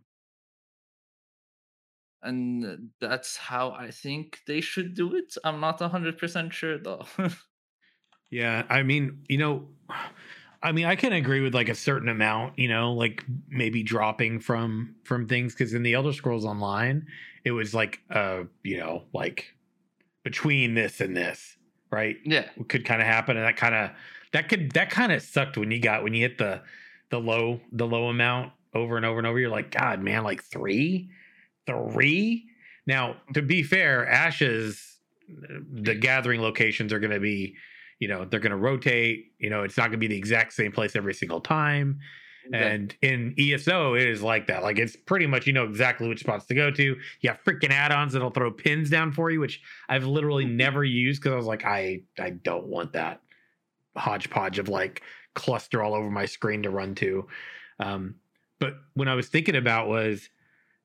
[2.23, 5.35] and that's how I think they should do it.
[5.45, 7.07] I'm not hundred percent sure though.
[8.31, 9.69] Yeah, I mean, you know,
[10.63, 14.41] I mean, I can agree with like a certain amount, you know, like maybe dropping
[14.41, 17.07] from from things because in the Elder Scrolls Online,
[17.45, 19.55] it was like uh, you know, like
[20.23, 21.57] between this and this,
[21.91, 22.17] right?
[22.25, 22.47] yeah.
[22.69, 23.91] Could kind of happen, and that kind of
[24.33, 26.61] that could that kind of sucked when you got when you hit the
[27.09, 29.39] the low the low amount over and over and over.
[29.39, 31.11] You're like, God, man, like three,
[31.67, 32.47] three.
[32.87, 34.99] Now, to be fair, Ashes,
[35.29, 37.57] the gathering locations are going to be
[38.01, 40.53] you know they're going to rotate you know it's not going to be the exact
[40.53, 42.01] same place every single time.
[42.53, 44.63] And in eso it is like that.
[44.63, 46.83] Like it's pretty much you know exactly which spots to go to.
[46.83, 51.23] You have freaking add-ons that'll throw pins down for you which i've literally never used
[51.23, 53.21] because i was like i i don't want that
[53.97, 55.03] hodgepodge of like
[55.35, 57.29] cluster all over my screen to run to.
[57.79, 58.17] Um
[58.61, 60.29] but when i was thinking about was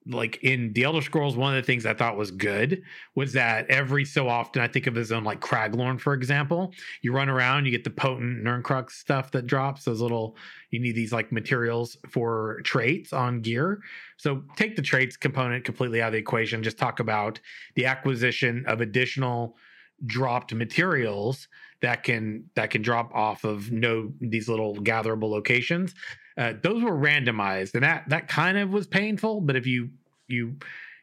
[0.07, 2.83] like in the Elder Scrolls, one of the things I thought was good
[3.15, 6.73] was that every so often, I think of his own um, like Craglorn, for example.
[7.01, 9.85] You run around, you get the potent Nirncrux stuff that drops.
[9.85, 10.37] Those little,
[10.69, 13.81] you need these like materials for traits on gear.
[14.17, 16.61] So take the traits component completely out of the equation.
[16.61, 17.39] Just talk about
[17.75, 19.57] the acquisition of additional
[20.05, 21.47] dropped materials
[21.81, 25.95] that can that can drop off of no these little gatherable locations
[26.37, 29.89] uh, those were randomized and that that kind of was painful but if you
[30.27, 30.55] you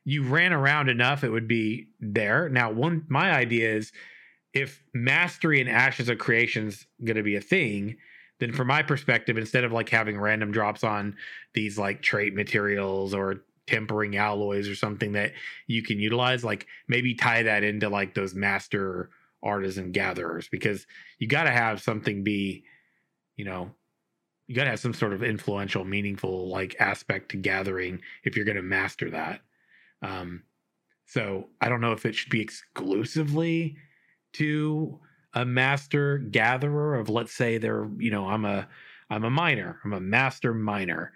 [0.04, 2.48] you ran around enough it would be there.
[2.48, 3.92] Now one my idea is
[4.52, 7.96] if mastery and Ashes of Creation's going to be a thing
[8.38, 11.14] then from my perspective instead of like having random drops on
[11.54, 15.32] these like trait materials or tempering alloys or something that
[15.68, 19.10] you can utilize like maybe tie that into like those master
[19.44, 20.86] artisan gatherers because
[21.20, 22.64] you got to have something be
[23.36, 23.70] you know
[24.52, 28.44] you got to have some sort of influential meaningful like aspect to gathering if you're
[28.44, 29.40] going to master that
[30.02, 30.42] um
[31.06, 33.74] so i don't know if it should be exclusively
[34.34, 35.00] to
[35.32, 38.68] a master gatherer of let's say they're you know i'm a
[39.08, 41.14] i'm a miner i'm a master miner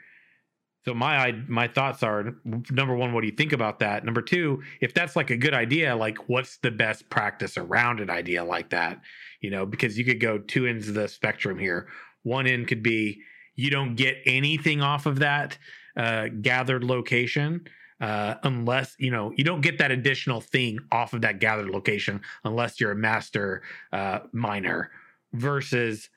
[0.87, 2.37] So my my thoughts are
[2.71, 4.05] number one, what do you think about that?
[4.05, 8.09] Number two, if that's like a good idea, like what's the best practice around an
[8.09, 9.01] idea like that?
[9.41, 11.89] You know, because you could go two ends of the spectrum here.
[12.27, 13.23] One end could be
[13.55, 15.57] you don't get anything off of that
[15.97, 17.69] uh, gathered location
[18.01, 22.21] uh, unless you know you don't get that additional thing off of that gathered location
[22.43, 23.63] unless you're a master
[23.93, 24.91] uh, miner
[25.35, 26.11] versus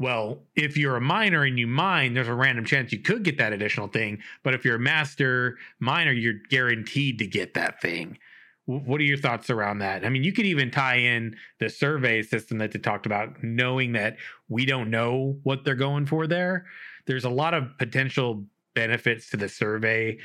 [0.00, 3.38] well if you're a miner and you mine there's a random chance you could get
[3.38, 8.18] that additional thing but if you're a master miner you're guaranteed to get that thing
[8.66, 12.22] what are your thoughts around that i mean you could even tie in the survey
[12.22, 14.16] system that they talked about knowing that
[14.48, 16.64] we don't know what they're going for there
[17.06, 18.44] there's a lot of potential
[18.74, 20.18] benefits to the survey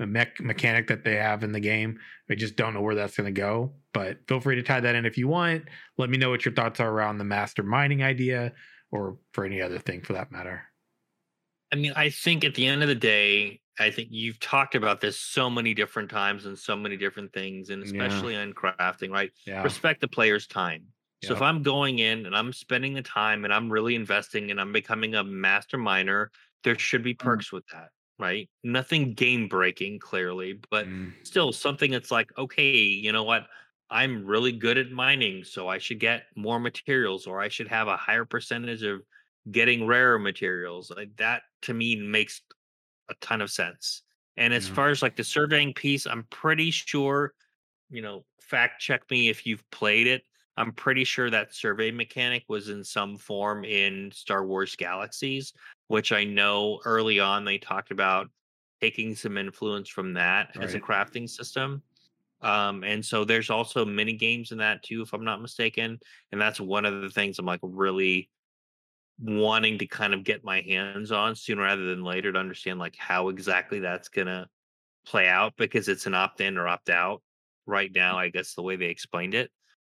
[0.00, 1.98] uh, mech- mechanic that they have in the game.
[2.30, 3.72] I just don't know where that's going to go.
[3.92, 5.64] But feel free to tie that in if you want.
[5.98, 8.52] Let me know what your thoughts are around the master mining idea
[8.92, 10.62] or for any other thing for that matter.
[11.72, 15.00] I mean, I think at the end of the day, I think you've talked about
[15.00, 17.82] this so many different times and so many different things, and Yeah.
[17.82, 19.32] especially on crafting, right?
[19.46, 19.64] Yeah.
[19.64, 20.92] Respect the player's time.
[21.20, 24.60] So if I'm going in and I'm spending the time and I'm really investing and
[24.60, 26.30] I'm becoming a master miner,
[26.64, 28.48] there should be perks with that, right?
[28.62, 33.48] Nothing game breaking, clearly, but Mm, still something that's like, okay, you know what?
[33.90, 37.88] I'm really good at mining, so I should get more materials or I should have
[37.88, 39.02] a higher percentage of
[39.50, 40.90] getting rarer materials.
[40.90, 42.42] Like that to me makes
[43.10, 44.02] a ton of sense.
[44.36, 44.74] And as Yeah.
[44.74, 47.34] far as like the surveying piece, I'm pretty sure,
[47.90, 50.24] you know, fact check me if you've played it.
[50.56, 55.52] I'm pretty sure that survey mechanic was in some form in Star Wars Galaxies,
[55.88, 58.30] which I know early on they talked about
[58.80, 61.82] taking some influence from that as a crafting system.
[62.42, 65.98] Um, and so there's also mini games in that too, if I'm not mistaken.
[66.32, 68.30] And that's one of the things I'm like really
[69.20, 72.96] wanting to kind of get my hands on sooner rather than later to understand like
[72.96, 74.48] how exactly that's gonna
[75.06, 77.22] play out because it's an opt-in or opt-out
[77.66, 79.50] right now, I guess the way they explained it.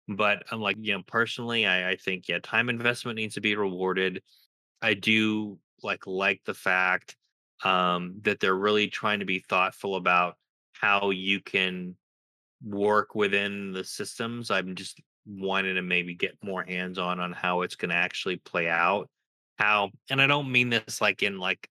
[0.08, 3.56] But I'm like, you know, personally, I, I think yeah, time investment needs to be
[3.56, 4.22] rewarded.
[4.82, 7.16] I do like like the fact
[7.64, 10.36] um that they're really trying to be thoughtful about
[10.74, 11.96] how you can
[12.64, 14.52] work within the systems.
[14.52, 18.38] I'm just wanting to maybe get more hands on on how it's going to actually
[18.38, 19.10] play out.
[19.58, 21.70] How, and I don't mean this like in like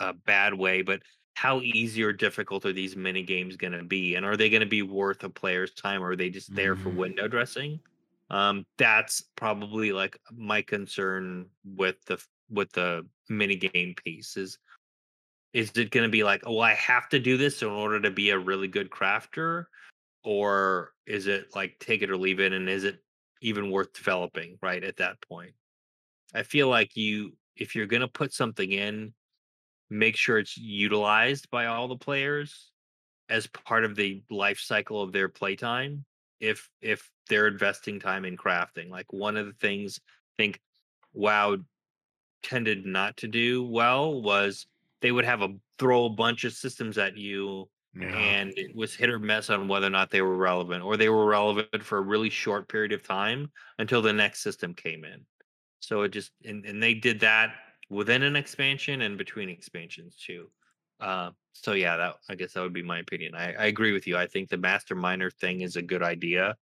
[0.00, 1.02] a bad way, but
[1.34, 4.60] how easy or difficult are these mini games going to be, and are they going
[4.60, 6.96] to be worth a player's time, or are they just there for Mhm.
[6.96, 7.80] window dressing?
[8.30, 14.58] Um, that's probably like my concern with the with the mini game piece is
[15.52, 18.10] is it going to be like, oh, I have to do this in order to
[18.10, 19.66] be a really good crafter?
[20.28, 22.52] Or is it like take it or leave it?
[22.52, 23.02] And is it
[23.40, 25.52] even worth developing right at that point?
[26.34, 29.14] I feel like you, if you're going to put something in,
[29.88, 32.72] make sure it's utilized by all the players
[33.30, 36.04] as part of the life cycle of their playtime.
[36.40, 40.60] If if they're investing time in crafting, like one of the things I think
[41.14, 41.56] WoW
[42.42, 44.66] tended not to do well was
[45.00, 48.06] they would have a throw a bunch of systems at you Yeah.
[48.08, 51.08] and it was hit or miss on whether or not they were relevant or they
[51.08, 55.24] were relevant for a really short period of time until the next system came in.
[55.80, 57.54] So it just and, and they did that
[57.90, 60.50] within an expansion and between expansions too.
[61.00, 63.34] Uh, so yeah that i guess that would be my opinion.
[63.34, 64.16] I, I agree with you.
[64.16, 66.56] I think the master miner thing is a good idea.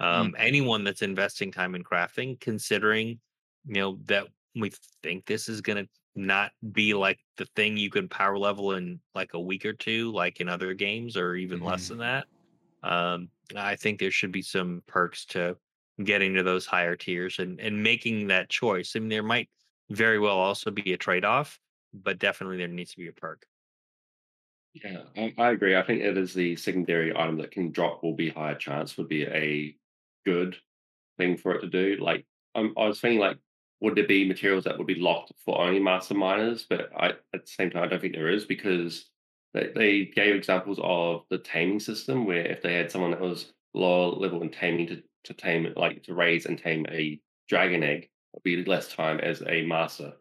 [0.00, 3.20] Um, anyone that's investing time in crafting considering
[3.66, 4.26] you know that
[4.56, 4.72] we
[5.02, 9.00] think this is going to not be like the thing you can power level in
[9.14, 11.88] like a week or two like in other games or even less Mhm.
[11.88, 12.26] than that
[12.82, 15.56] um i think there should be some perks to
[16.04, 19.50] getting to those higher tiers and and making that choice i mean there might
[19.90, 21.60] very well also be a trade-off
[21.92, 23.46] but definitely there needs to be a perk
[24.72, 25.76] Yeah, I, I agree.
[25.76, 29.08] I think it is the secondary item that can drop will be higher chance would
[29.08, 29.76] be a
[30.24, 30.56] good
[31.18, 31.96] thing for it to do.
[32.02, 33.38] Like um, I was thinking, like,
[33.80, 36.66] would there be materials that would be locked for only master miners?
[36.68, 39.06] But I, at the same time, I don't think there is because
[39.54, 43.52] they, they gave examples of the taming system where if they had someone that was
[43.74, 48.04] lower level in taming to, to tame like to raise and tame a dragon egg,
[48.04, 50.12] it would be less time as a master.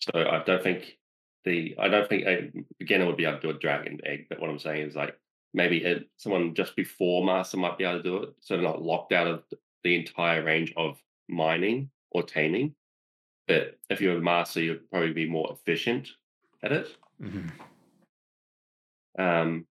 [0.00, 0.96] So I don't think
[1.44, 4.26] the I don't think a beginner would be able to do a dragon egg.
[4.28, 5.16] But what I'm saying is like
[5.52, 8.82] maybe it, someone just before master might be able to do it, so they're not
[8.82, 9.42] locked out of
[9.82, 10.98] the entire range of
[11.28, 12.74] mining or taming.
[13.50, 16.08] But if you're a master, you'd probably be more efficient
[16.62, 16.96] at it.
[17.20, 17.50] Mhm.
[19.18, 19.66] Um,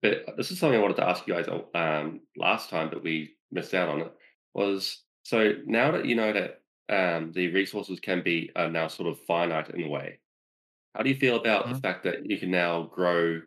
[0.00, 3.36] but this is something I wanted to ask you guys um, last time, but we
[3.50, 4.12] missed out on it.
[4.54, 9.10] Was so now that you know that um, the resources can be are now sort
[9.10, 10.20] of finite in a way.
[10.94, 11.74] How do you feel about Mhm.
[11.74, 13.42] the fact that you can now grow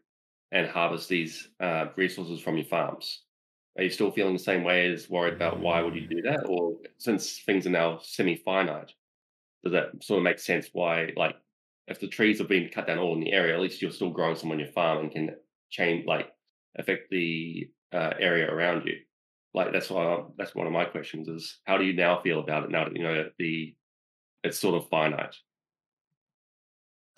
[0.52, 3.24] and harvest these uh, resources from your farms?
[3.80, 6.46] Are you still feeling the same way as worried about why would you do that,
[6.46, 8.94] or since things are now semi-finite,
[9.64, 10.70] does that sort of make sense?
[10.74, 11.36] Why, like,
[11.88, 14.10] if the trees are being cut down all in the area, at least you're still
[14.10, 15.36] growing some on your farm and can
[15.70, 16.28] change, like,
[16.78, 18.96] affect the uh, area around you.
[19.54, 22.64] Like that's why that's one of my questions is how do you now feel about
[22.64, 23.76] it now that you know the
[24.44, 25.36] it's sort of finite?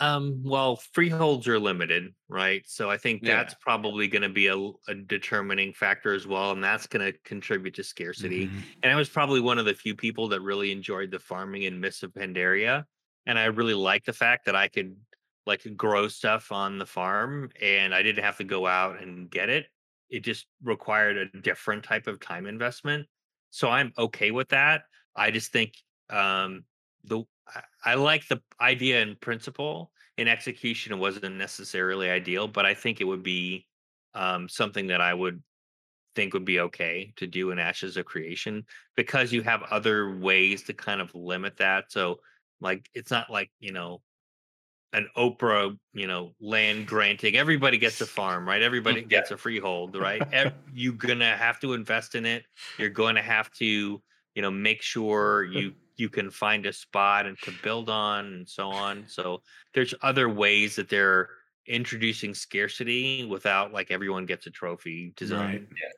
[0.04, 2.64] Um, well, freeholds are limited, right?
[2.68, 3.36] So I think Yeah.
[3.36, 7.76] that's probably going to be a determining factor as well, and that's going to contribute
[7.76, 8.48] to scarcity.
[8.48, 8.64] Mhm.
[8.82, 11.80] And I was probably one of the few people that really enjoyed the farming in
[11.80, 12.86] Mists of Pandaria,
[13.26, 14.98] and I really liked the fact that I could
[15.46, 19.50] like grow stuff on the farm, and I didn't have to go out and get
[19.50, 19.68] it.
[20.10, 23.08] It just required a different type of time investment.
[23.52, 24.84] So I'm okay with that.
[25.16, 25.76] I just think
[26.10, 26.66] um,
[27.04, 27.24] the
[27.84, 29.93] I like the idea in principle.
[30.18, 33.66] In execution, it wasn't necessarily ideal, but I think it would be
[34.14, 35.42] um, something that I would
[36.16, 40.64] think would be okay to do in Ashes of Creation because you have other ways
[40.64, 41.92] to kind of limit that.
[41.92, 42.20] So,
[42.62, 44.02] like, it's not like you know
[44.94, 47.36] an Oprah, you know, land granting.
[47.36, 48.62] Everybody gets a farm, right?
[48.62, 49.08] Everybody yeah.
[49.08, 50.22] gets a freehold, right?
[50.74, 52.44] You're gonna have to invest in it.
[52.78, 54.02] You're going to have to,
[54.36, 58.50] you know, make sure you you can find a spot and to build on and
[58.50, 59.08] so on.
[59.08, 61.30] So there's other ways that they're
[61.68, 65.60] introducing scarcity without like everyone gets a trophy design.
[65.62, 65.94] Right.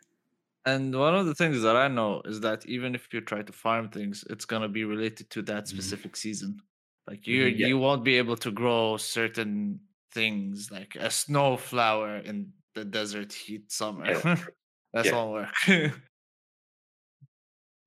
[0.65, 3.53] And one of the things that I know is that even if you try to
[3.53, 5.69] farm things, it's gonna be related to that Mhm.
[5.69, 6.61] specific season.
[7.07, 7.67] Like you, yeah.
[7.67, 9.81] you won't be able to grow certain
[10.11, 14.11] things like a snow flower in the desert heat summer.
[14.11, 14.45] Yeah,
[14.93, 15.11] That Yeah.
[15.11, 15.31] won't
[15.67, 15.93] work.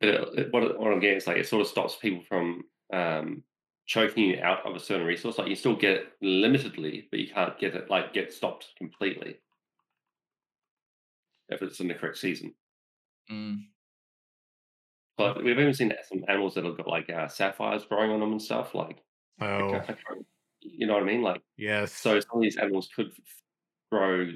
[0.01, 2.65] But it, it- what, what I'm getting is like it sort of stops people from
[2.93, 3.43] um,
[3.87, 5.39] choking you out of a certain resource.
[5.39, 9.39] Like you still get it limitedly, but you can't get it like get stopped completely
[11.49, 12.55] if it's in the correct season.
[13.31, 13.67] Mm.
[15.17, 18.33] But we've even seen some animals that have got like uh, sapphires growing on them
[18.33, 18.75] and stuff.
[18.75, 19.03] Like,
[19.41, 20.27] Oh, can't- I can't-
[20.61, 21.23] you know what I mean?
[21.23, 21.93] Like, yes.
[21.93, 23.13] so some of these animals could
[23.91, 24.33] grow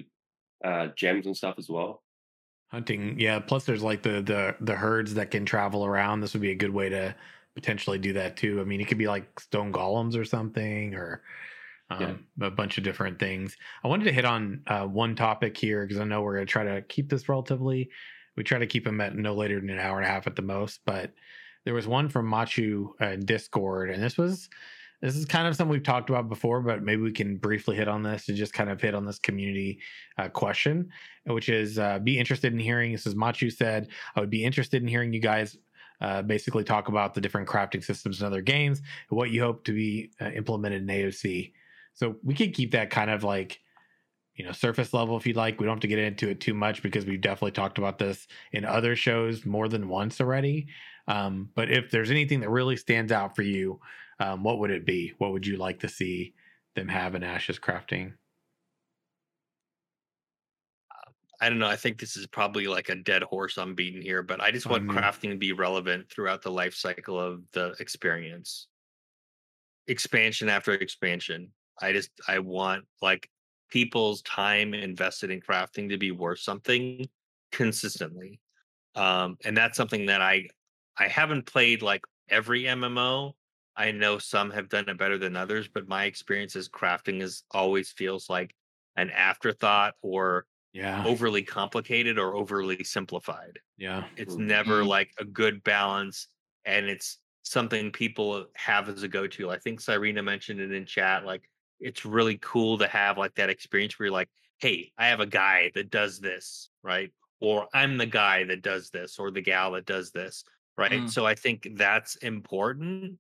[0.64, 2.02] uh, gems and stuff as well.
[2.72, 3.38] Hunting, yeah.
[3.38, 6.20] Plus, there's like the the the herds that can travel around.
[6.20, 7.14] This would be a good way to
[7.54, 8.62] potentially do that too.
[8.62, 11.22] I mean, it could be like stone golems or something, or
[11.90, 12.46] um, Yeah.
[12.46, 13.58] a bunch of different things.
[13.84, 16.50] I wanted to hit on uh, one topic here because I know we're going to
[16.50, 17.90] try to keep this relatively.
[18.38, 20.34] We try to keep them at no later than an hour and a half at
[20.34, 20.80] the most.
[20.86, 21.12] But
[21.66, 24.48] there was one from Machu uh, Discord, and this was
[25.02, 27.88] this is kind of something we've talked about before, but maybe we can briefly hit
[27.88, 29.80] on this to just kind of hit on this community
[30.16, 30.90] uh, question,
[31.24, 32.92] which is uh, be interested in hearing.
[32.92, 35.58] This is Machu said, I would be interested in hearing you guys
[36.00, 39.64] uh, basically talk about the different crafting systems in other games and what you hope
[39.64, 41.52] to be uh, implemented in AOC.
[41.94, 43.60] So we could keep that kind of like,
[44.36, 45.58] you know, surface level if you'd like.
[45.58, 48.28] We don't have to get into it too much because we've definitely talked about this
[48.52, 50.68] in other shows more than once already.
[51.08, 53.80] Um, but if there's anything that really stands out for you,
[54.22, 55.14] um, what would it be?
[55.18, 56.34] What would you like to see
[56.74, 58.14] them have in Ashes crafting?
[61.40, 61.66] I don't know.
[61.66, 64.68] I think this is probably like a dead horse I'm beating here, but I just
[64.68, 68.68] want Um, crafting to be relevant throughout the life cycle of the experience.
[69.88, 71.52] Expansion after expansion.
[71.80, 73.28] I just I want like
[73.68, 77.08] people's time invested in crafting to be worth something
[77.50, 78.40] consistently.
[78.96, 80.48] Um and that's something that I
[80.98, 83.36] I haven't played like every MMO.
[83.76, 87.44] I know some have done it better than others, but my experience is crafting is
[87.50, 88.54] always feels like
[88.96, 91.04] an afterthought or Yeah.
[91.06, 93.58] overly complicated or overly simplified.
[93.76, 94.08] Yeah.
[94.16, 94.46] It's Mm.
[94.46, 94.88] never Mm.
[94.88, 96.28] like a good balance
[96.64, 99.50] and it's something people have as a go-to.
[99.50, 101.24] I think Cyrena mentioned it in chat.
[101.24, 101.48] Like
[101.80, 105.26] it's really cool to have like that experience where you're like, hey, I have a
[105.26, 107.12] guy that does this, right?
[107.40, 110.44] Or I'm the guy that does this, or the gal that does this,
[110.78, 111.02] right?
[111.02, 111.10] Mm.
[111.10, 113.18] So I think that's important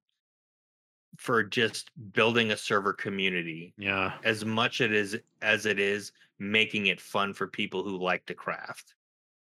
[1.18, 4.18] for just building a server community Yeah.
[4.24, 8.34] as much it is as it is making it fun for people who like to
[8.34, 8.94] craft.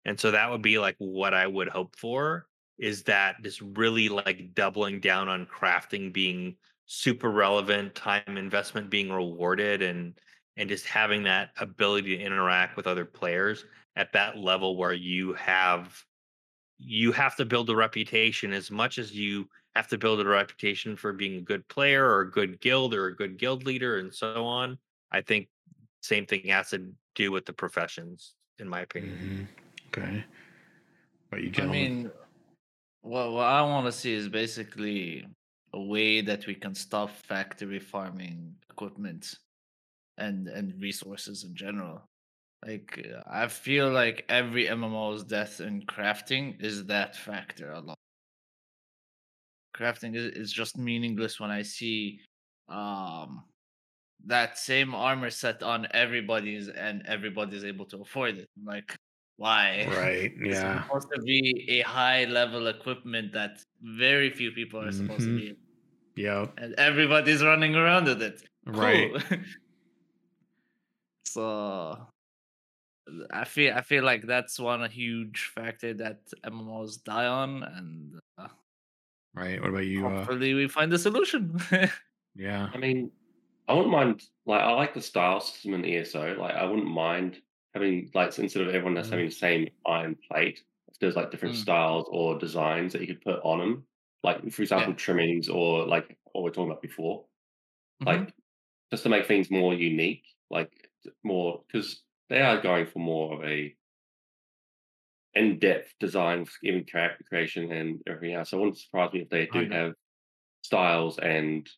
[0.06, 2.48] And so that would be like what I would hope for
[2.78, 6.58] is that just really like doubling down on crafting being
[6.88, 10.20] super relevant, time investment being rewarded and
[10.58, 13.66] and just having that ability to interact with other players
[13.96, 16.04] at that level where you have
[16.78, 20.96] you have to build a reputation as much as you have to build a reputation
[20.96, 24.14] for being a good player or a good guild or a good guild leader and
[24.14, 24.78] so on.
[25.12, 25.50] I think
[26.02, 29.18] same thing has to do with the professions, in my opinion.
[29.18, 29.48] Mhm.
[29.88, 30.24] Okay.
[31.30, 32.12] But you can I mean,
[33.02, 35.28] what what I want to see is basically
[35.74, 39.38] a way that we can stop factory farming equipment
[40.18, 42.04] and and resources in general.
[42.66, 48.01] Like uh, I feel like every MMO's death in crafting is that factor alone.
[49.82, 52.20] Crafting is, is just meaningless when I see
[52.70, 53.44] um
[54.26, 58.48] that same armor set on everybody's and everybody's able to afford it.
[58.58, 58.96] I'm like
[59.38, 59.88] why?
[59.90, 60.32] Right.
[60.46, 60.76] Yeah.
[60.78, 65.40] It's supposed to be a high level equipment that very few people are supposed Mhm.
[65.40, 65.56] to be
[66.16, 66.46] Yeah.
[66.58, 68.44] and everybody's running around with it.
[68.68, 69.10] Right.
[69.12, 69.40] Cool.
[71.26, 72.08] so
[73.32, 78.48] I feel I feel like that's one huge factor that MMOs die on, and uh,
[79.34, 79.62] Right.
[79.62, 80.10] What about you?
[80.10, 81.58] Uh, hopefully we find the solution.
[82.36, 82.74] yeah.
[82.74, 83.12] I mean,
[83.68, 84.24] I wouldn't mind.
[84.46, 86.36] Like, I like the style system in ESO.
[86.38, 87.42] Like, I wouldn't mind
[87.74, 89.12] having like instead of everyone that's Mhm.
[89.12, 91.56] having the same iron plate, if there's like different Mm.
[91.56, 93.88] styles or designs that you could put on them.
[94.24, 97.26] Like, for example, trimmings or like what we are talking about before.
[98.00, 98.28] Mhm.
[98.28, 98.34] Like,
[98.92, 100.26] just to make things more unique.
[100.50, 100.92] Like,
[101.24, 103.76] more because they are going for more of a
[105.34, 108.50] in-depth design, even character creation and everything else.
[108.50, 109.94] So it wouldn't surprise me if they do have
[110.62, 111.70] styles and,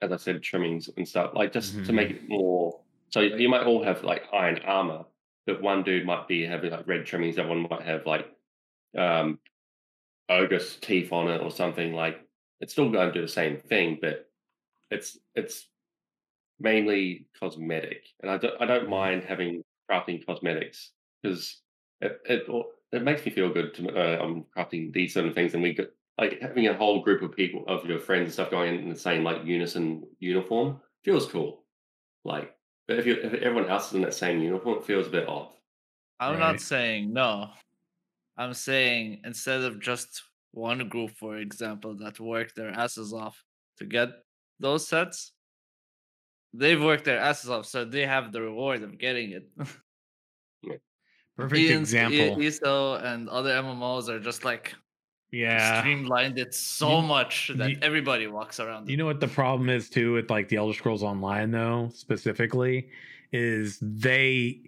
[0.00, 2.80] as I said, trimmings and stuff like just to make it more.
[3.10, 5.04] So you you might all have like iron armor,
[5.46, 7.36] but one dude might be having like red trimmings.
[7.36, 8.26] That one might have like
[8.98, 9.38] um
[10.28, 11.92] ogre's teeth on it or something.
[11.92, 12.20] Like
[12.60, 14.28] it's still going to do the same thing, but
[14.90, 15.68] it's it's
[16.58, 20.90] mainly cosmetic, and I don't I don't mind having crafting cosmetics
[21.22, 21.61] because
[22.02, 25.54] it it it makes me feel good to uh, I'm crafting these sort of things,
[25.54, 25.88] and we got
[26.18, 28.96] like having a whole group of people of your friends and stuff going in the
[28.96, 31.64] same like unison uniform feels cool.
[32.24, 32.56] Like,
[32.88, 35.28] but if you if everyone else is in that same uniform, it feels a bit
[35.28, 35.56] off.
[36.20, 36.38] I'm Right.
[36.38, 37.52] not saying no.
[38.36, 40.22] I'm saying instead of just
[40.52, 43.44] one group, for example, that worked their asses off
[43.78, 44.10] to get
[44.60, 45.34] those sets,
[46.52, 49.50] they've worked their asses off, so they have the reward of getting it.
[51.36, 52.42] Perfect Ian's- example.
[52.42, 54.74] ESO and other MMOs are just like
[55.30, 55.80] yeah.
[55.80, 58.88] streamlined it so You- much that you- everybody walks around.
[58.90, 62.90] You know what the problem is too with like the Elder Scrolls Online though, specifically,
[63.32, 64.60] is they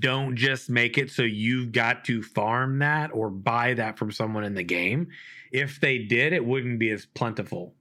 [0.00, 4.42] don't just make it so you've got to farm that or buy that from someone
[4.44, 5.06] in the game.
[5.52, 7.74] If they did, it wouldn't be as plentiful,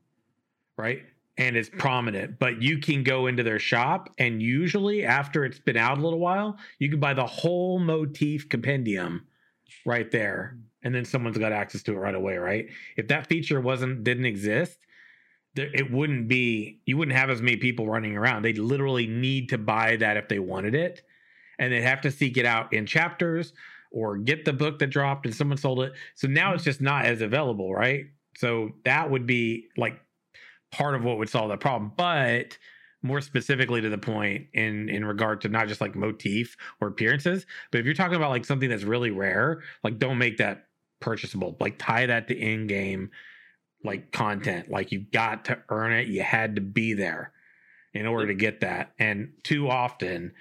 [0.77, 1.03] right?
[1.39, 5.77] And it's prominent, but you can go into their shop and usually after it's been
[5.77, 9.27] out a little while, you can buy the whole motif compendium
[9.85, 10.57] right there.
[10.83, 12.67] And then someone's got access to it right away, right?
[12.95, 14.79] If that feature wasn't didn't exist,
[15.57, 19.49] there, it wouldn't be you wouldn't have as many people running around they'd literally need
[19.49, 21.01] to buy that if they wanted it
[21.59, 23.53] and they'd have to seek it out in chapters
[23.91, 27.05] or get the book that dropped and someone sold it so now it's just not
[27.05, 28.05] as available right
[28.37, 29.99] so that would be like
[30.71, 32.57] part of what would solve that problem but
[33.03, 37.45] more specifically to the point in in regard to not just like motif or appearances
[37.71, 40.65] but if you're talking about like something that's really rare like don't make that
[40.99, 43.09] purchasable like tie that to in-game
[43.83, 44.69] like content.
[44.69, 46.07] Like you got to earn it.
[46.07, 47.31] You had to be there
[47.93, 48.91] in order to get that.
[48.99, 50.33] And too often,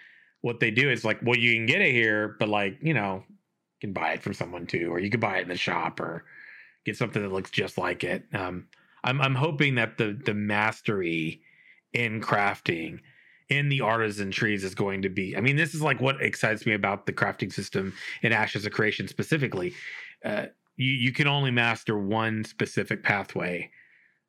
[0.42, 3.24] what they do is like, well, you can get it here, but like, you know,
[3.28, 6.00] you can buy it from someone too, or you can buy it in the shop
[6.00, 6.24] or
[6.84, 8.24] get something that looks just like it.
[8.34, 8.66] Um,
[9.06, 11.40] I'm I'm hoping that the the mastery
[11.92, 13.00] in crafting
[13.48, 15.36] in the artisan trees is going to be.
[15.36, 18.72] I mean, this is like what excites me about the crafting system in Ashes of
[18.72, 19.72] Creation specifically.
[20.24, 20.46] Uh,
[20.76, 23.70] you you can only master one specific pathway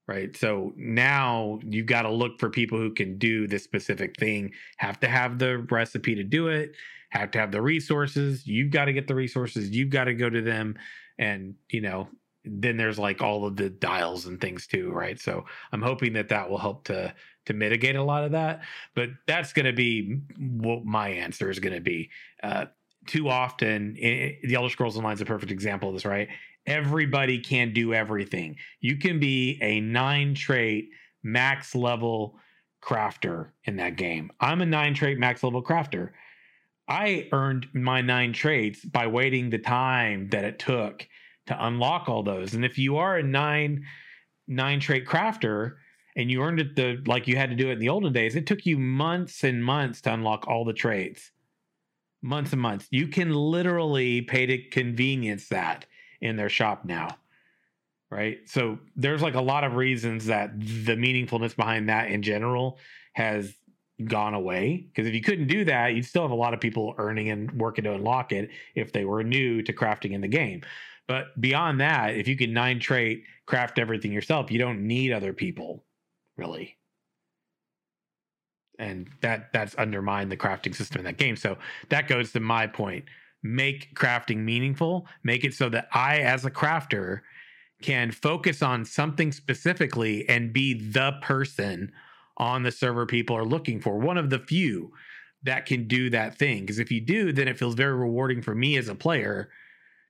[0.07, 4.51] right so now you've got to look for people who can do this specific thing
[4.78, 6.71] have to have the recipe to do it
[7.09, 10.30] have to have the resources you've got to get the resources you've got to go
[10.30, 10.75] to them
[11.19, 12.07] and you know
[12.50, 15.20] then there's like all of the dials and things too right?
[15.20, 17.14] So i'm hoping that that will help to
[17.45, 18.62] to mitigate a lot of that
[18.95, 22.10] but that's going to be what my answer is going to be.
[22.43, 22.66] Uh,
[23.06, 26.30] too often i the elder scrolls online is a perfect example of this right?
[26.66, 28.58] Everybody can do everything.
[28.82, 30.89] You can be a nine trait
[31.24, 32.38] max level
[32.84, 34.32] crafter in that game.
[34.39, 36.12] I'm a nine trait max level crafter.
[36.88, 41.08] I earned my nine traits by waiting the time that it took
[41.47, 43.83] to unlock all those and if you are a nine
[44.47, 45.75] nine trait crafter
[46.15, 48.36] and you earned it the like you had to do it in the olden days
[48.36, 51.32] it took you months and months to unlock all the traits
[52.21, 52.87] months and months.
[52.91, 55.86] You can literally pay to convenience that
[56.21, 57.17] in their shop now.
[58.09, 58.39] Right.
[58.45, 62.79] So there's like a lot of reasons that the meaningfulness behind that in general
[63.13, 63.53] has
[64.05, 64.87] gone away.
[64.87, 67.51] Because if you couldn't do that, you'd still have a lot of people earning and
[67.51, 70.61] working to unlock it if they were new to crafting in the game.
[71.08, 75.34] But beyond that, if you can nine trait craft everything yourself, you don't need other
[75.34, 75.86] people,
[76.36, 76.78] really.
[78.78, 81.36] And that that's undermined the crafting system in that game.
[81.36, 81.58] So
[81.89, 83.05] that goes to my point.
[83.42, 87.21] Make crafting meaningful, make it so that I, as a crafter,
[87.82, 91.92] can focus on something specifically and be the person
[92.38, 93.97] on the server people are looking for.
[93.97, 94.92] One of the few
[95.43, 96.62] that can do that thing.
[96.62, 99.50] Because if you do, then it feels very rewarding for me as a player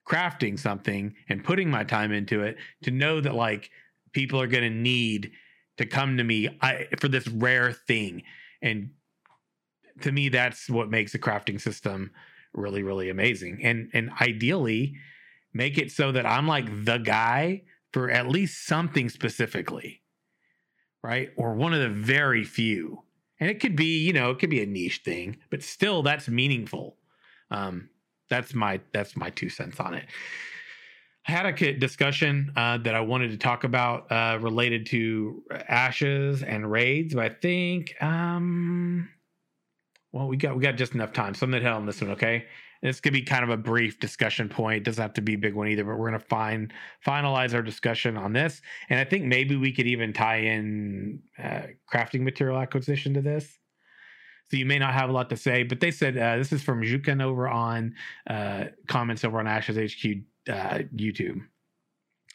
[0.07, 3.69] crafting something and putting my time into it to know that like
[4.13, 5.31] people are going to need
[5.77, 8.23] to come to me I, for this rare thing.
[8.61, 8.91] And
[10.01, 12.11] to me, that's what makes a crafting system
[12.53, 13.59] really, really amazing.
[13.63, 14.95] And and ideally,
[15.53, 20.01] make it so that I'm like the guy for at least something specifically,
[21.03, 21.31] right?
[21.35, 23.03] Or one of the very few.
[23.39, 26.27] And it could be, you know, it could be a niche thing, but still that's
[26.27, 26.97] meaningful.
[27.51, 27.89] Um,
[28.29, 30.05] that's my that's my two cents on it.
[31.27, 36.41] I had a discussion uh, that I wanted to talk about uh, related to ashes
[36.41, 39.09] and raids, but I think um,
[40.13, 42.11] well, we got we got just enough time, so I'm gonna hit on this one,
[42.11, 42.45] okay?
[42.81, 44.77] And This could be kind of a brief discussion point.
[44.77, 46.71] It doesn't have to be a big one either, but we're gonna find
[47.05, 51.63] finalize our discussion on this, and I think maybe we could even tie in uh,
[51.91, 53.59] crafting material acquisition to this.
[54.49, 56.63] So you may not have a lot to say, but they said uh, this is
[56.63, 57.95] from Jukan over on
[58.29, 60.05] uh, comments over on Ashes HQ
[60.49, 61.41] uh, YouTube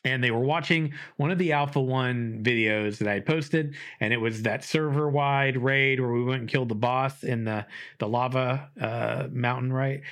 [0.05, 4.13] and they were watching one of the Alpha One videos that I had posted, and
[4.13, 7.67] it was that server wide raid where we went and killed the boss in the
[7.99, 10.03] the lava uh, mountain, right?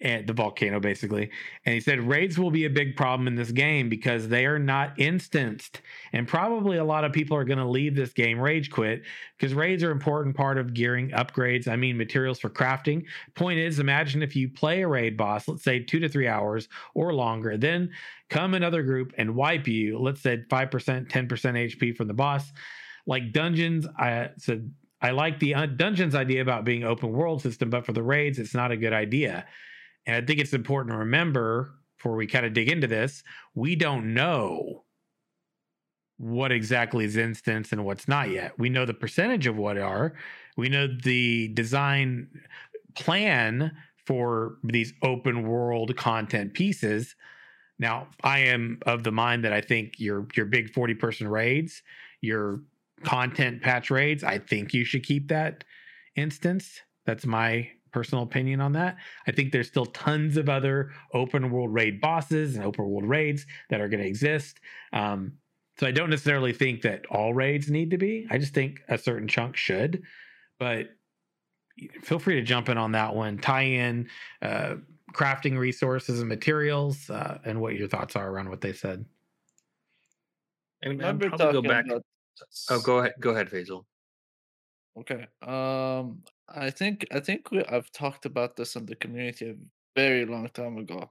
[0.00, 1.30] And the volcano basically.
[1.64, 4.58] And he said raids will be a big problem in this game because they are
[4.58, 5.80] not instanced.
[6.12, 9.02] And probably a lot of people are going to leave this game rage quit
[9.38, 13.04] because raids are an important part of gearing upgrades i mean materials for crafting.
[13.34, 16.68] Point is imagine if you play a raid boss let's say two to three hours
[16.94, 17.90] or longer then
[18.28, 22.52] come another group and wipe you let's say 5% 10% hp from the boss.
[23.06, 24.70] Like dungeons i said
[25.00, 28.38] I like the uh, dungeons idea about being open world system, but for the raids,
[28.38, 29.46] it's not a good idea.
[30.06, 33.22] And I think it's important to remember before we kind of dig into this,
[33.54, 34.84] we don't know
[36.18, 38.58] what exactly is instance and what's not yet.
[38.58, 40.14] We know the percentage of what are.
[40.56, 42.28] We know the design
[42.94, 43.72] plan
[44.06, 47.16] for these open world content pieces.
[47.78, 51.82] Now, I am of the mind that I think your your big 40 person raids,
[52.22, 52.60] your
[53.02, 55.64] content patch raids, I think you should keep that
[56.14, 56.80] instance.
[57.04, 58.98] That's my personal opinion on that.
[59.26, 63.46] I think there's still tons of other open world raid bosses and open world raids
[63.70, 64.60] that are going to exist.
[64.92, 65.32] Um,
[65.78, 68.26] so I don't necessarily think that all raids need to be.
[68.30, 70.02] I just think a certain chunk should.
[70.58, 70.90] But
[72.02, 73.38] feel free to jump in on that one.
[73.38, 74.10] Tie in
[74.42, 74.74] uh,
[75.14, 79.06] crafting resources and materials, uh, and what your thoughts are around what they said.
[80.84, 81.86] I mean, I'll probably go back.
[81.86, 82.02] About...
[82.68, 83.14] Oh, go ahead.
[83.20, 83.84] Go ahead, Faisal.
[84.98, 85.26] Okay.
[85.42, 89.54] Um, I think I think we, I've talked about this in the community a
[89.94, 91.10] very long time ago,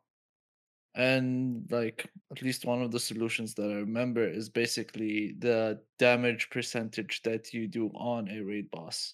[0.96, 6.50] and like at least one of the solutions that I remember is basically the damage
[6.50, 9.14] percentage that you do on a raid boss.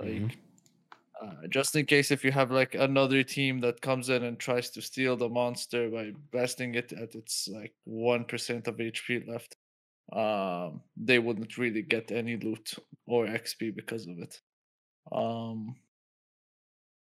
[0.00, 1.28] Like, mm-hmm.
[1.28, 4.70] uh, just in case if you have like another team that comes in and tries
[4.70, 9.56] to steal the monster by blasting it at its like one percent of HP left,
[10.12, 12.74] um, they wouldn't really get any loot
[13.06, 14.40] or XP because of it.
[15.12, 15.76] Um,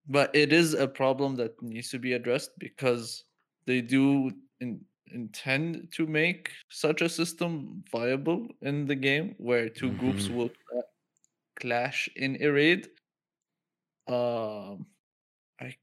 [0.09, 3.25] but it is a problem that needs to be addressed because
[3.67, 4.31] they do
[4.61, 9.99] in, intend to make such a system viable in the game where 2 mm-hmm.
[9.99, 10.51] groups will
[11.61, 12.89] clash in a raid.
[14.09, 14.87] Um,
[15.61, 15.75] I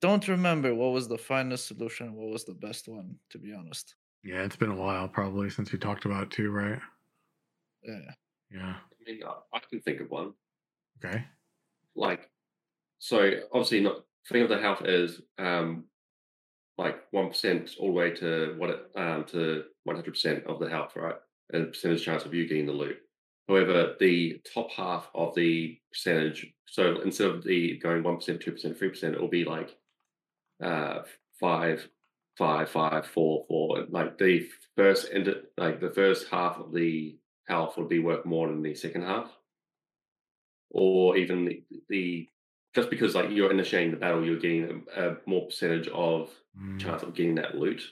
[0.00, 3.94] don't remember what was the finest solution, what was the best one, to be honest.
[4.24, 6.80] Yeah, it's been a while probably since we talked about it too, right?
[7.82, 8.10] Yeah.
[8.50, 8.76] Yeah.
[8.76, 10.32] I mean, I can think of one.
[11.04, 11.24] Okay
[11.98, 12.30] like
[12.98, 15.84] so obviously not think of the health is um
[16.78, 20.60] like one percent all the way to what it um to one hundred percent of
[20.60, 21.16] the health, right?
[21.52, 22.98] And percentage chance of you getting the loot.
[23.48, 28.52] However, the top half of the percentage, so instead of the going one percent, two
[28.52, 29.76] percent, three percent, it will be like
[30.62, 31.00] uh
[31.40, 31.88] five,
[32.38, 33.84] five, five, four, four.
[33.90, 38.48] Like the first end, like the first half of the health would be worth more
[38.48, 39.30] than the second half
[40.70, 42.28] or even the, the
[42.74, 46.78] just because like you're initiating the battle, you're getting a, a more percentage of mm.
[46.78, 47.82] chance of getting that loot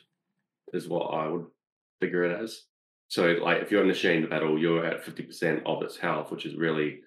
[0.72, 1.46] is what I would
[2.00, 2.62] figure it as.
[3.08, 6.54] So like if you're initiating the battle, you're at 50% of its health, which is
[6.56, 7.00] really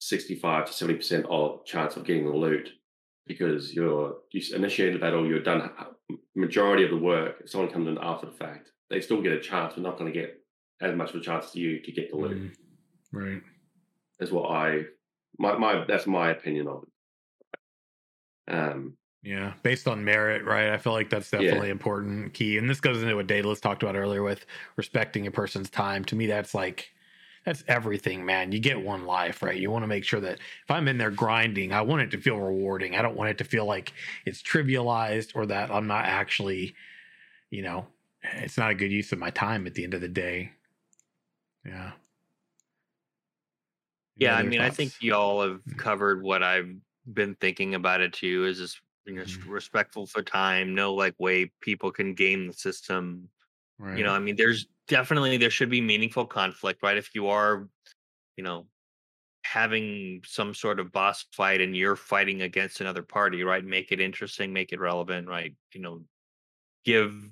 [0.00, 2.70] 65 to 70% of chance of getting the loot
[3.26, 5.70] because you're you initiating the battle, you're done
[6.34, 9.40] majority of the work, if someone comes in after the fact, they still get a
[9.40, 10.40] chance, but not going to get
[10.80, 12.42] as much of a chance as you to get the loot.
[12.42, 12.52] Mm,
[13.12, 13.42] right.
[14.20, 14.84] Is what I
[15.38, 18.52] my my that's my opinion of it.
[18.52, 20.70] Um, Yeah, based on merit, right?
[20.70, 21.40] I feel like that's Yeah.
[21.42, 22.58] definitely important key.
[22.58, 24.44] And this goes into what Daedalus talked about earlier with
[24.76, 26.04] respecting a person's time.
[26.06, 26.92] To me, that's like
[27.44, 28.52] that's everything, man.
[28.52, 29.58] You get one life, right?
[29.58, 32.20] You want to make sure that if I'm in there grinding, I want it to
[32.20, 32.94] feel rewarding.
[32.96, 33.92] I don't want it to feel like
[34.26, 36.74] it's trivialized or that I'm not actually,
[37.50, 37.86] you know,
[38.22, 40.52] it's not a good use of my time at the end of the day.
[41.64, 41.92] Yeah.
[44.20, 45.76] Any Yeah, I mean, I think y'all have Mm.
[45.76, 46.76] covered what I've
[47.12, 48.44] been thinking about it too.
[48.44, 49.50] Is just you know, Mhm.
[49.50, 53.30] respectful for time, no like way people can game the system.
[53.78, 53.96] right.
[53.96, 56.98] You know, I mean, there's definitely there should be meaningful conflict, right?
[56.98, 57.70] If you are,
[58.36, 58.68] you know,
[59.44, 63.64] having some sort of boss fight and you're fighting against another party, right?
[63.64, 65.56] Make it interesting, make it relevant, right?
[65.74, 66.04] You know,
[66.84, 67.30] give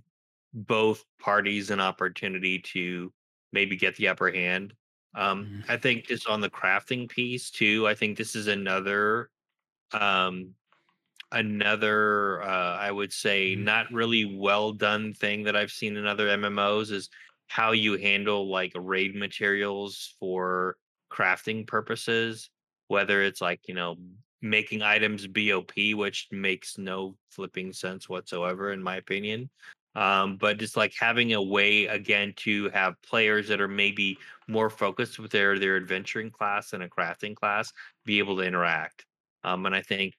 [0.55, 3.13] both parties an opportunity to
[3.53, 4.75] maybe get the upper hand.
[5.15, 5.69] Um, Mhm.
[5.69, 9.31] I think just on the crafting piece too, I think this is another
[9.93, 10.55] um
[11.33, 13.57] another uh I would say Mhm.
[13.57, 17.11] not really well done thing that I've seen in other MMOs is
[17.49, 20.77] how you handle like raid materials for
[21.11, 22.51] crafting purposes,
[22.87, 23.97] whether it's like, you know,
[24.41, 29.51] making items BOP, which makes no flipping sense whatsoever, in my opinion.
[29.97, 34.71] Um, but just like having a way again to have players that are maybe more
[34.71, 37.73] focused with their their adventuring class and a crafting class
[38.05, 39.07] be able to interact.
[39.43, 40.15] Um, and I think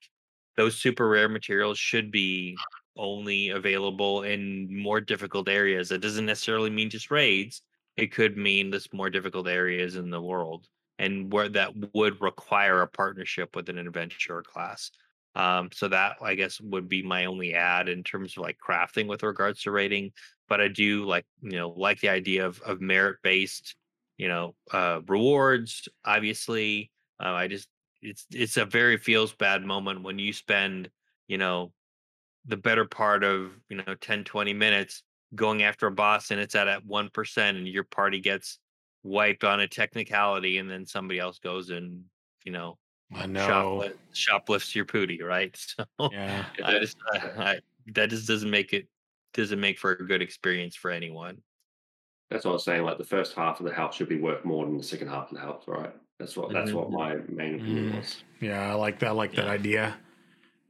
[0.57, 2.57] those super rare materials should be
[2.97, 5.91] only available in more difficult areas.
[5.91, 7.61] It doesn't necessarily mean just raids.
[7.97, 10.67] It could mean this more difficult areas in the world
[10.99, 14.91] and where that would require a partnership with an adventurer class.
[15.35, 19.07] Um, so that I guess would be my only add in terms of like crafting
[19.07, 20.11] with regards to rating.
[20.49, 23.75] But I do like you know like the idea of of merit based
[24.17, 25.87] you know uh, rewards.
[26.03, 26.91] Obviously,
[27.23, 27.69] uh, I just
[28.01, 30.89] it's it's a very feels bad moment when you spend
[31.27, 31.71] you know
[32.45, 35.03] the better part of you know 10 20 minutes
[35.35, 38.59] going after a boss and it's at at 1% and your party gets
[39.03, 42.03] wiped on a technicality and then somebody else goes and
[42.45, 42.77] you know
[43.13, 43.47] I know.
[43.47, 46.45] shoplift, shoplifts your pooty right so Yeah.
[46.63, 47.59] I just, I, I,
[47.93, 48.87] that just doesn't make it
[49.33, 51.41] doesn't make for a good experience for anyone
[52.31, 52.83] that's what I was saying.
[52.83, 55.31] Like the first half of the house should be worth more than the second half
[55.31, 55.91] of the house, right?
[56.19, 56.75] That's what that's Mhm.
[56.75, 57.95] what my main opinion Mm.
[57.95, 58.23] was.
[58.39, 59.07] Yeah, I like that.
[59.07, 59.99] I like that idea.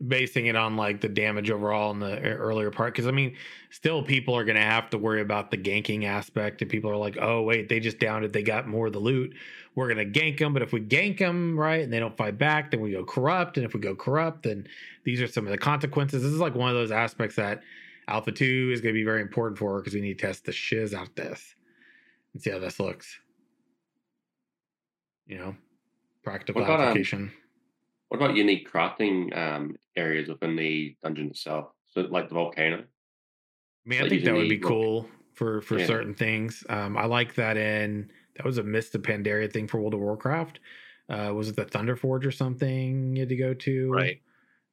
[0.08, 3.36] Basing it on like the damage overall in the earlier part, because I mean,
[3.70, 6.62] still people are going to have to worry about the ganking aspect.
[6.62, 8.32] And people are like, "Oh, wait, they just downed it.
[8.32, 9.36] They got more of the loot.
[9.76, 12.38] We're going to gank them." But if we gank them right and they don't fight
[12.38, 13.58] back, then we go corrupt.
[13.58, 14.68] And if we go corrupt, then
[15.04, 16.24] these are some of the consequences.
[16.24, 17.62] This is like one of those aspects that
[18.08, 20.54] Alpha Two is going to be very important for because we need to test the
[20.54, 21.56] shiz out this
[22.34, 23.20] and see how this looks.
[25.28, 25.56] You know,
[26.24, 27.34] practical about, um, application.
[28.10, 31.74] What about unique crafting um, areas within the dungeon itself?
[31.88, 32.88] So like the volcano.
[33.86, 35.80] I mean, I think that would be cool for for Yeah.
[35.80, 36.64] certain things.
[36.70, 40.00] Um, I like that in that was a Mists of Pandaria thing for World of
[40.02, 40.60] Warcraft.
[41.10, 43.98] Uh, was it the Thunder Forge or something you had to go to?
[43.98, 44.22] right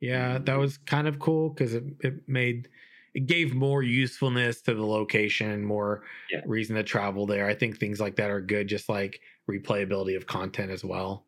[0.00, 2.68] Yeah, that was kind of cool because it, it made
[3.14, 6.46] it gave more usefulness to the location, more Yeah.
[6.46, 7.46] reason to travel there.
[7.48, 11.26] I think things like that are good, just like replayability of content as well.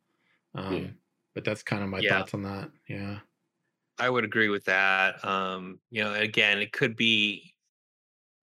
[0.54, 0.92] Um, Yeah.
[1.34, 2.18] But that's kind of my Yeah.
[2.18, 2.70] thoughts on that.
[2.88, 3.20] Yeah.
[3.98, 5.24] I would agree with that.
[5.24, 7.54] Um, you know, again, it could be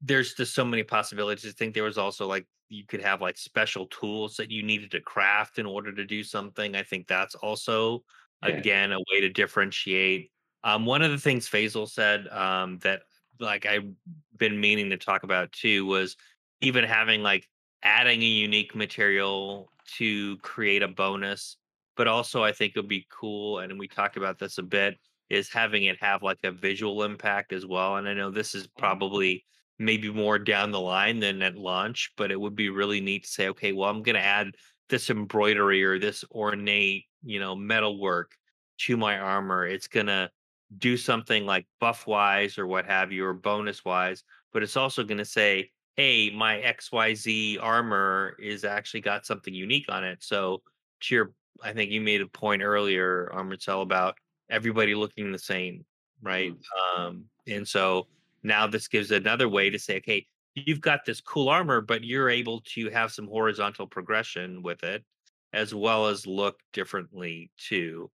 [0.00, 1.46] there's just so many possibilities.
[1.46, 4.90] I think there was also like you could have like special tools that you needed
[4.92, 6.74] to craft in order to do something.
[6.74, 8.04] I think that's also
[8.42, 8.58] Yeah.
[8.58, 10.32] again a way to differentiate.
[10.64, 13.02] Um, one of the things Faisal said um, that
[13.40, 13.90] like I've
[14.36, 16.16] been meaning to talk about too was
[16.60, 17.48] even having like
[17.82, 21.56] adding a unique material to create a bonus
[21.96, 24.98] but also I think it would be cool, and we talked about this a bit,
[25.30, 27.96] is having it have like a visual impact as well.
[27.96, 28.80] And I know this is mm-hmm.
[28.80, 29.44] probably
[29.78, 33.30] maybe more down the line than at launch, but it would be really neat to
[33.30, 34.52] say, okay, well, I'm going to add
[34.88, 38.36] this embroidery or this ornate, you know, metal work
[38.78, 39.66] to my armor.
[39.66, 40.30] It's going to
[40.78, 45.02] do something like buff wise or what have you, or bonus wise, but it's also
[45.02, 50.22] going to say, hey, my XYZ armor is actually got something unique on it.
[50.22, 50.62] So,
[51.00, 51.32] to your
[51.62, 54.16] I think you made a point earlier, um, Marcel, about
[54.50, 55.84] everybody looking the same,
[56.20, 56.52] right?
[56.96, 58.08] Um, and so
[58.42, 62.28] now this gives another way to say, okay, you've got this cool armor, but you're
[62.28, 65.04] able to have some horizontal progression with it,
[65.52, 68.10] as well as look differently too.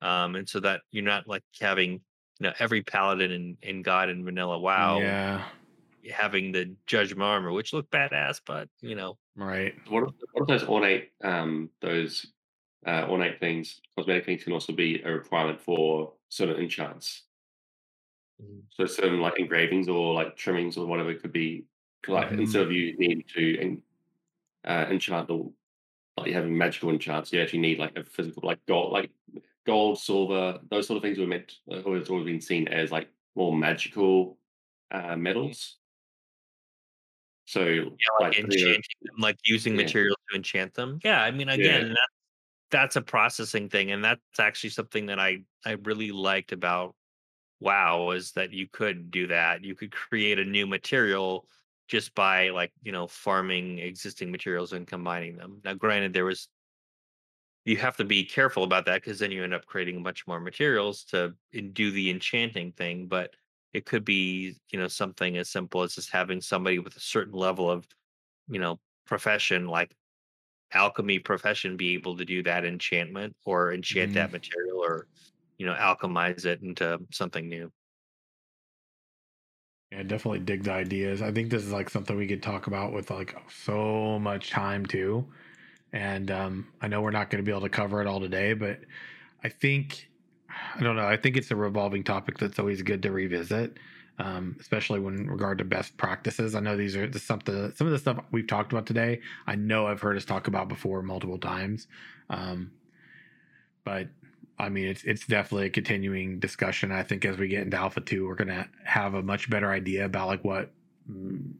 [0.00, 2.00] Um, and so that you're not like having,
[2.40, 5.44] you know every paladin in, in God and Vanilla WoW Yeah.
[6.12, 9.74] having the judgment armor, which looked badass, but you know, Right.
[9.88, 12.26] What if, what if those ornate um those
[12.86, 17.24] uh, ornate things, cosmetic things can also be a requirement for certain enchants?
[18.40, 18.62] Mhm.
[18.70, 21.66] So certain like engravings or like trimmings or whatever could be
[22.08, 22.40] like Mhm.
[22.40, 23.80] instead of you need to
[24.64, 25.52] uh, enchant or
[26.16, 29.10] like you having magical enchants, you actually need like a physical like gold, like
[29.66, 33.10] gold, silver, those sort of things were meant or always always been seen as like
[33.36, 34.38] more magical
[34.92, 35.78] uh, metals.
[37.44, 37.86] So yeah,
[38.20, 39.84] like you know, enchanting them, like using Yeah.
[39.84, 41.00] materials to enchant them.
[41.04, 41.98] Yeah, I mean, again, that's
[42.72, 46.96] that's a processing thing, and that's actually something that I I really liked about
[47.60, 49.62] WoW is that you could do that.
[49.62, 51.46] You could create a new material
[51.86, 55.60] just by like you know farming existing materials and combining them.
[55.64, 56.48] Now, granted, there was
[57.64, 60.26] you have to be careful about that because then you end up creating a bunch
[60.26, 61.34] more materials to
[61.72, 63.06] do the enchanting thing.
[63.06, 63.30] But
[63.72, 67.34] it could be you know something as simple as just having somebody with a certain
[67.34, 67.86] level of
[68.48, 69.94] you know profession like
[70.74, 75.06] alchemy profession be able to do that enchantment or enchant that material or
[75.58, 77.70] you know alchemize it into something new
[79.90, 81.20] Yeah, definitely dig the ideas.
[81.20, 84.86] I think this is like something we could talk about with like so much time
[84.86, 85.26] too.
[85.92, 88.54] And um, I know we're not going to be able to cover it all today,
[88.54, 88.80] but
[89.44, 90.08] I think
[90.76, 91.06] I don't know.
[91.06, 93.76] I think it's a revolving topic that's always good to revisit,
[94.18, 96.54] um, especially when regard to best practices.
[96.54, 97.72] I know these are this something.
[97.74, 99.20] Some of the stuff we've talked about today.
[99.46, 101.86] I know I've heard us talk about before multiple times,
[102.30, 102.72] um,
[103.84, 104.08] but
[104.58, 106.92] I mean, it's it's definitely a continuing discussion.
[106.92, 110.04] I think as we get into Alpha Two, we're gonna have a much better idea
[110.04, 110.70] about like what,
[111.10, 111.52] mm,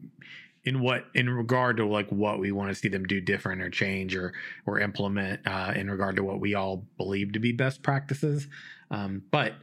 [0.65, 3.71] in what in regard to like what we want to see them do different or
[3.71, 4.35] change or
[4.67, 8.47] or implement uh, in regard to what we all believe to be best practices.
[8.91, 9.55] Um, but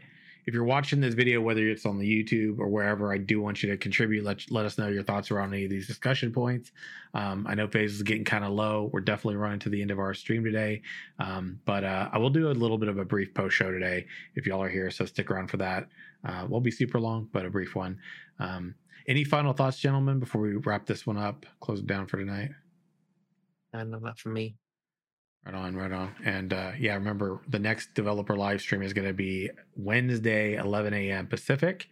[0.49, 3.61] if you're watching this video, whether it's on the YouTube or wherever, I do want
[3.61, 4.25] you to contribute.
[4.25, 6.71] Let let us know your thoughts around any of these discussion points.
[7.13, 8.89] Um, I know phase is getting kind of low.
[8.91, 10.81] We're definitely running to the end of our stream today,
[11.19, 14.07] um, but uh, I will do a little bit of a brief post show today
[14.33, 14.89] if y'all are here.
[14.89, 15.87] So stick around for that.
[16.27, 17.99] Uh, won't be super long, but a brief one.
[18.39, 18.73] Um,
[19.07, 22.49] any final thoughts, gentlemen, before we wrap this one up, close it down for tonight?
[23.71, 24.55] i know not for me
[25.45, 26.15] Right on, right on.
[26.23, 30.93] And uh, yeah, remember the next developer live stream is going to be Wednesday, 11
[30.93, 31.27] a.m.
[31.27, 31.87] Pacific.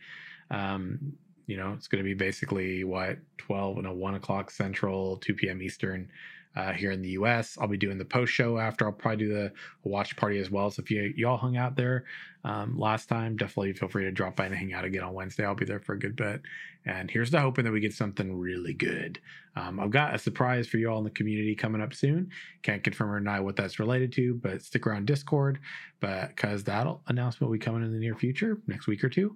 [0.51, 1.13] Um,
[1.47, 5.33] you know, it's going to be basically what 12 and a 1 o'clock Central, 2
[5.33, 5.61] p.m.
[5.61, 6.09] Eastern
[6.57, 7.57] uh, here in the U.S.
[7.59, 8.85] I'll be doing the post show after.
[8.85, 9.53] I'll probably do the
[9.83, 10.69] watch party as well.
[10.69, 12.05] So if you y'all hung out there
[12.47, 15.45] um, last time, definitely feel free to drop by and hang out again on Wednesday.
[15.45, 16.41] I'll be there for a good bit.
[16.85, 19.19] And here's to hoping that we get something really good.
[19.57, 22.29] Um, I've got a surprise for you all in the community coming up soon.
[22.61, 25.59] Can't confirm or deny what that's related to, but stick around Discord,
[25.99, 29.35] because that announcement will be coming in the near future, next week or two.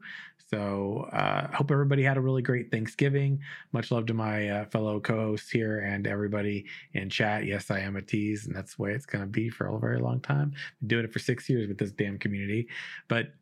[0.49, 3.39] So uh, hope everybody had a really great Thanksgiving.
[3.71, 7.45] Much love to my uh, fellow co-hosts here and everybody in chat.
[7.45, 9.79] Yes, I am a tease, and that's the way it's going to be for a
[9.79, 10.53] very long time.
[10.81, 12.67] Been doing it for six years with this damn community,
[13.07, 13.34] but.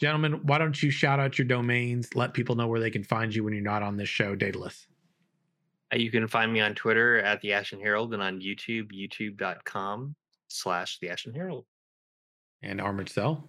[0.00, 2.14] Gentlemen, why don't you shout out your domains?
[2.14, 4.86] Let people know where they can find you when you're not on this show, Daedalus.
[5.92, 10.14] Uh, you can find me on twitter at the ashen herald and on youtube youtube.com
[10.48, 11.64] slash the ashen herald
[12.62, 13.48] And Armored Cell.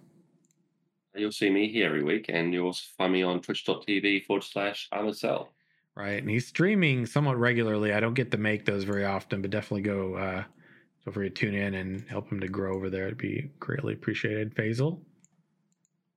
[1.14, 4.88] You'll see me here every week, and you'll also find me on twitch.tv forward slash
[4.92, 5.52] I'm cell.
[5.96, 6.22] Right.
[6.22, 7.92] And he's streaming somewhat regularly.
[7.92, 10.44] I don't get to make those very often, but definitely go uh
[11.04, 13.06] feel free to tune in and help him to grow over there.
[13.06, 14.54] It'd be greatly appreciated.
[14.54, 15.00] Faisal.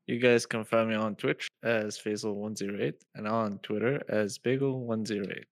[0.05, 5.43] You guys can find me on Twitch as Faisal108 and on Twitter as Bagel108.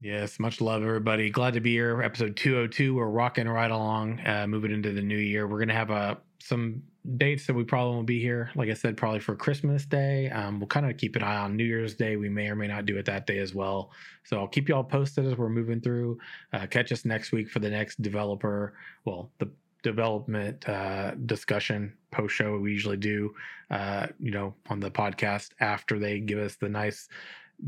[0.00, 1.30] Yes, much love, everybody.
[1.30, 2.02] Glad to be here.
[2.02, 2.96] Episode 202.
[2.96, 5.46] We're rocking right along, uh, moving into the new year.
[5.46, 6.82] We're going to have uh, some
[7.16, 8.50] dates that we probably won't be here.
[8.56, 10.28] Like I said, probably for Christmas Day.
[10.28, 12.16] Um, we'll kind of keep an eye on New Year's Day.
[12.16, 13.92] We may or may not do it that day as well.
[14.24, 16.18] So I'll keep you all posted as we're moving through.
[16.52, 19.48] Uh, catch us next week for the next developer, well, the
[19.84, 23.32] development uh, discussion post show we usually do,
[23.70, 27.08] uh, you know, on the podcast after they give us the nice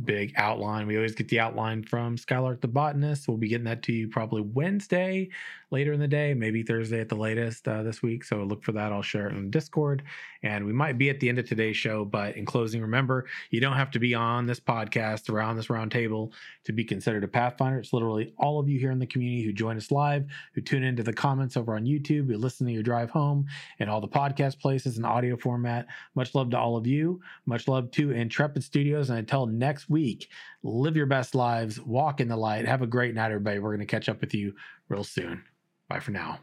[0.04, 0.86] big outline.
[0.86, 3.28] We always get the outline from Skylark the botanist.
[3.28, 5.30] We'll be getting that to you probably Wednesday
[5.70, 8.24] later in the day, maybe Thursday at the latest uh, this week.
[8.24, 8.92] So look for that.
[8.92, 10.02] I'll share it on Discord.
[10.42, 12.04] And we might be at the end of today's show.
[12.04, 15.90] But in closing, remember, you don't have to be on this podcast around this round
[15.90, 16.32] table
[16.64, 17.80] to be considered a Pathfinder.
[17.80, 20.84] It's literally all of you here in the community who join us live, who tune
[20.84, 23.46] into the comments over on YouTube, who listen to your drive home
[23.80, 25.86] and all the podcast places and audio format.
[26.14, 27.20] Much love to all of you.
[27.46, 29.10] Much love to Intrepid Studios.
[29.10, 30.28] And until next week,
[30.62, 32.66] live your best lives, walk in the light.
[32.66, 33.58] Have a great night, everybody.
[33.58, 34.54] We're going to catch up with you
[34.88, 35.42] real soon.
[35.88, 36.40] Bye for now.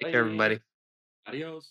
[0.00, 0.60] take care everybody
[1.26, 1.70] Adios.